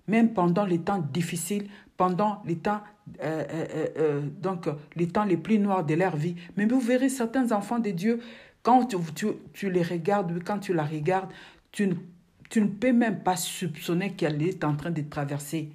même 0.06 0.34
pendant 0.34 0.66
les 0.66 0.80
temps 0.80 0.98
difficiles, 0.98 1.68
pendant 1.96 2.42
les 2.44 2.56
temps, 2.56 2.82
euh, 3.22 3.44
euh, 3.50 3.86
euh, 3.96 4.20
donc 4.40 4.68
les 4.96 5.08
temps 5.08 5.24
les 5.24 5.36
plus 5.36 5.58
noirs 5.58 5.84
de 5.84 5.94
leur 5.94 6.16
vie, 6.16 6.36
mais 6.56 6.66
vous 6.66 6.80
verrez 6.80 7.08
certains 7.08 7.52
enfants 7.52 7.78
de 7.78 7.90
Dieu, 7.90 8.20
quand 8.62 8.94
tu, 9.52 9.70
les 9.70 9.82
regardes, 9.82 10.42
quand 10.42 10.58
tu 10.58 10.74
la 10.74 10.84
regardes, 10.84 11.30
tu 11.70 11.86
ne, 11.86 11.94
tu 12.50 12.60
ne 12.60 12.68
peux 12.68 12.92
même 12.92 13.22
pas 13.22 13.36
soupçonner 13.36 14.12
qu'elle 14.12 14.42
est 14.42 14.64
en 14.64 14.74
train 14.74 14.90
de 14.90 15.02
traverser 15.02 15.70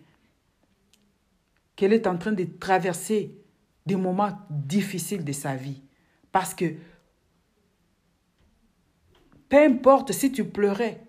qu'elle 1.80 1.94
est 1.94 2.08
en 2.08 2.18
train 2.18 2.34
de 2.34 2.44
traverser 2.44 3.38
des 3.86 3.96
moments 3.96 4.38
difficiles 4.50 5.24
de 5.24 5.32
sa 5.32 5.56
vie. 5.56 5.82
Parce 6.30 6.54
que 6.54 6.74
peu 9.48 9.64
importe 9.64 10.12
si 10.12 10.30
tu 10.30 10.44
pleurais, 10.44 11.00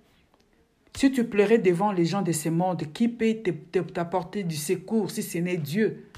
si 0.95 1.11
tu 1.11 1.25
pleurais 1.25 1.59
devant 1.59 1.91
les 1.91 2.05
gens 2.05 2.23
de 2.23 2.31
ce 2.31 2.51
monde, 2.51 2.85
qui 2.93 3.09
peut 3.09 3.43
t'apporter 3.93 4.45
du 4.45 4.55
secours 4.55 5.11
si 5.11 5.25
ce 5.25 5.39
n'est 5.39 5.57
Dieu? 5.57 6.09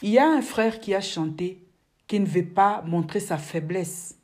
Il 0.00 0.08
y 0.08 0.18
a 0.18 0.26
un 0.26 0.40
frère 0.40 0.80
qui 0.80 0.94
a 0.94 1.02
chanté 1.02 1.62
qui 2.06 2.18
ne 2.18 2.24
veut 2.24 2.46
pas 2.46 2.80
montrer 2.86 3.20
sa 3.20 3.36
faiblesse. 3.36 4.18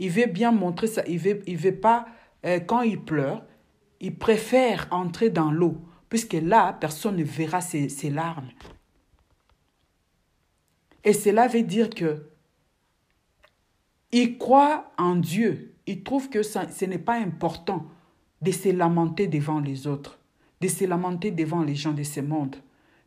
Il 0.00 0.10
veut 0.10 0.26
bien 0.26 0.50
montrer 0.50 0.88
ça. 0.88 1.04
Il 1.06 1.20
veut, 1.20 1.44
veut 1.46 1.76
pas, 1.76 2.08
euh, 2.44 2.58
quand 2.58 2.82
il 2.82 3.00
pleure, 3.00 3.44
il 4.00 4.16
préfère 4.16 4.88
entrer 4.90 5.30
dans 5.30 5.52
l'eau 5.52 5.80
puisque 6.08 6.34
là, 6.34 6.72
personne 6.72 7.16
ne 7.16 7.24
verra 7.24 7.60
ses, 7.60 8.10
larmes. 8.10 8.50
Et 11.04 11.12
cela 11.12 11.48
veut 11.48 11.62
dire 11.62 11.90
que 11.90 12.28
il 14.12 14.38
croit 14.38 14.92
en 14.98 15.16
Dieu. 15.16 15.74
Il 15.86 16.02
trouve 16.02 16.30
que 16.30 16.42
ce 16.42 16.84
n'est 16.84 16.98
pas 16.98 17.18
important 17.18 17.86
de 18.42 18.50
se 18.50 18.70
lamenter 18.70 19.26
devant 19.26 19.60
les 19.60 19.86
autres, 19.86 20.18
de 20.60 20.68
se 20.68 20.84
lamenter 20.84 21.30
devant 21.30 21.62
les 21.62 21.74
gens 21.74 21.92
de 21.92 22.02
ce 22.02 22.20
monde. 22.20 22.56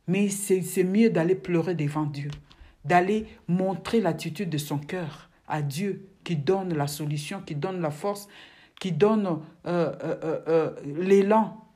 Mais 0.07 0.29
c'est 0.29 0.83
mieux 0.83 1.09
d'aller 1.09 1.35
pleurer 1.35 1.75
devant 1.75 2.05
Dieu, 2.05 2.31
d'aller 2.85 3.27
montrer 3.47 4.01
l'attitude 4.01 4.49
de 4.49 4.57
son 4.57 4.77
cœur 4.77 5.29
à 5.47 5.61
Dieu 5.61 6.07
qui 6.23 6.35
donne 6.35 6.73
la 6.73 6.87
solution, 6.87 7.41
qui 7.41 7.55
donne 7.55 7.81
la 7.81 7.91
force, 7.91 8.27
qui 8.79 8.91
donne 8.91 9.27
euh, 9.27 9.93
euh, 10.03 10.41
euh, 10.47 10.75
l'élan 10.85 11.68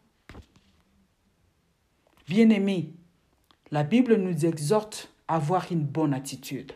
Bien-aimés, 2.27 2.93
la 3.71 3.83
Bible 3.83 4.15
nous 4.15 4.45
exhorte 4.45 5.13
à 5.27 5.35
avoir 5.35 5.71
une 5.71 5.83
bonne 5.83 6.13
attitude. 6.13 6.73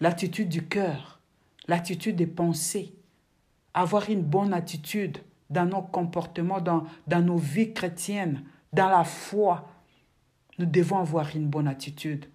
L'attitude 0.00 0.48
du 0.48 0.66
cœur, 0.66 1.20
l'attitude 1.66 2.16
des 2.16 2.26
pensées, 2.26 2.94
avoir 3.74 4.10
une 4.10 4.22
bonne 4.22 4.52
attitude 4.52 5.18
dans 5.50 5.66
nos 5.66 5.82
comportements, 5.82 6.60
dans, 6.60 6.84
dans 7.06 7.22
nos 7.24 7.38
vies 7.38 7.72
chrétiennes, 7.72 8.44
Dans 8.72 8.88
la 8.88 9.04
foi, 9.04 9.70
nous 10.58 10.66
devons 10.66 10.98
avoir 10.98 11.34
une 11.34 11.48
bonne 11.48 11.68
attitude 11.68 12.26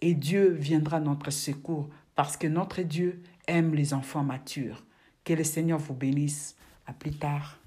et 0.00 0.14
Dieu 0.14 0.50
viendra 0.50 0.98
à 0.98 1.00
notre 1.00 1.30
secours 1.30 1.88
parce 2.14 2.36
que 2.36 2.46
notre 2.46 2.82
Dieu 2.82 3.22
aime 3.46 3.74
les 3.74 3.94
enfants 3.94 4.24
matures. 4.24 4.84
Que 5.24 5.32
le 5.32 5.44
Seigneur 5.44 5.78
vous 5.78 5.94
bénisse. 5.94 6.56
À 6.86 6.92
plus 6.92 7.12
tard. 7.12 7.57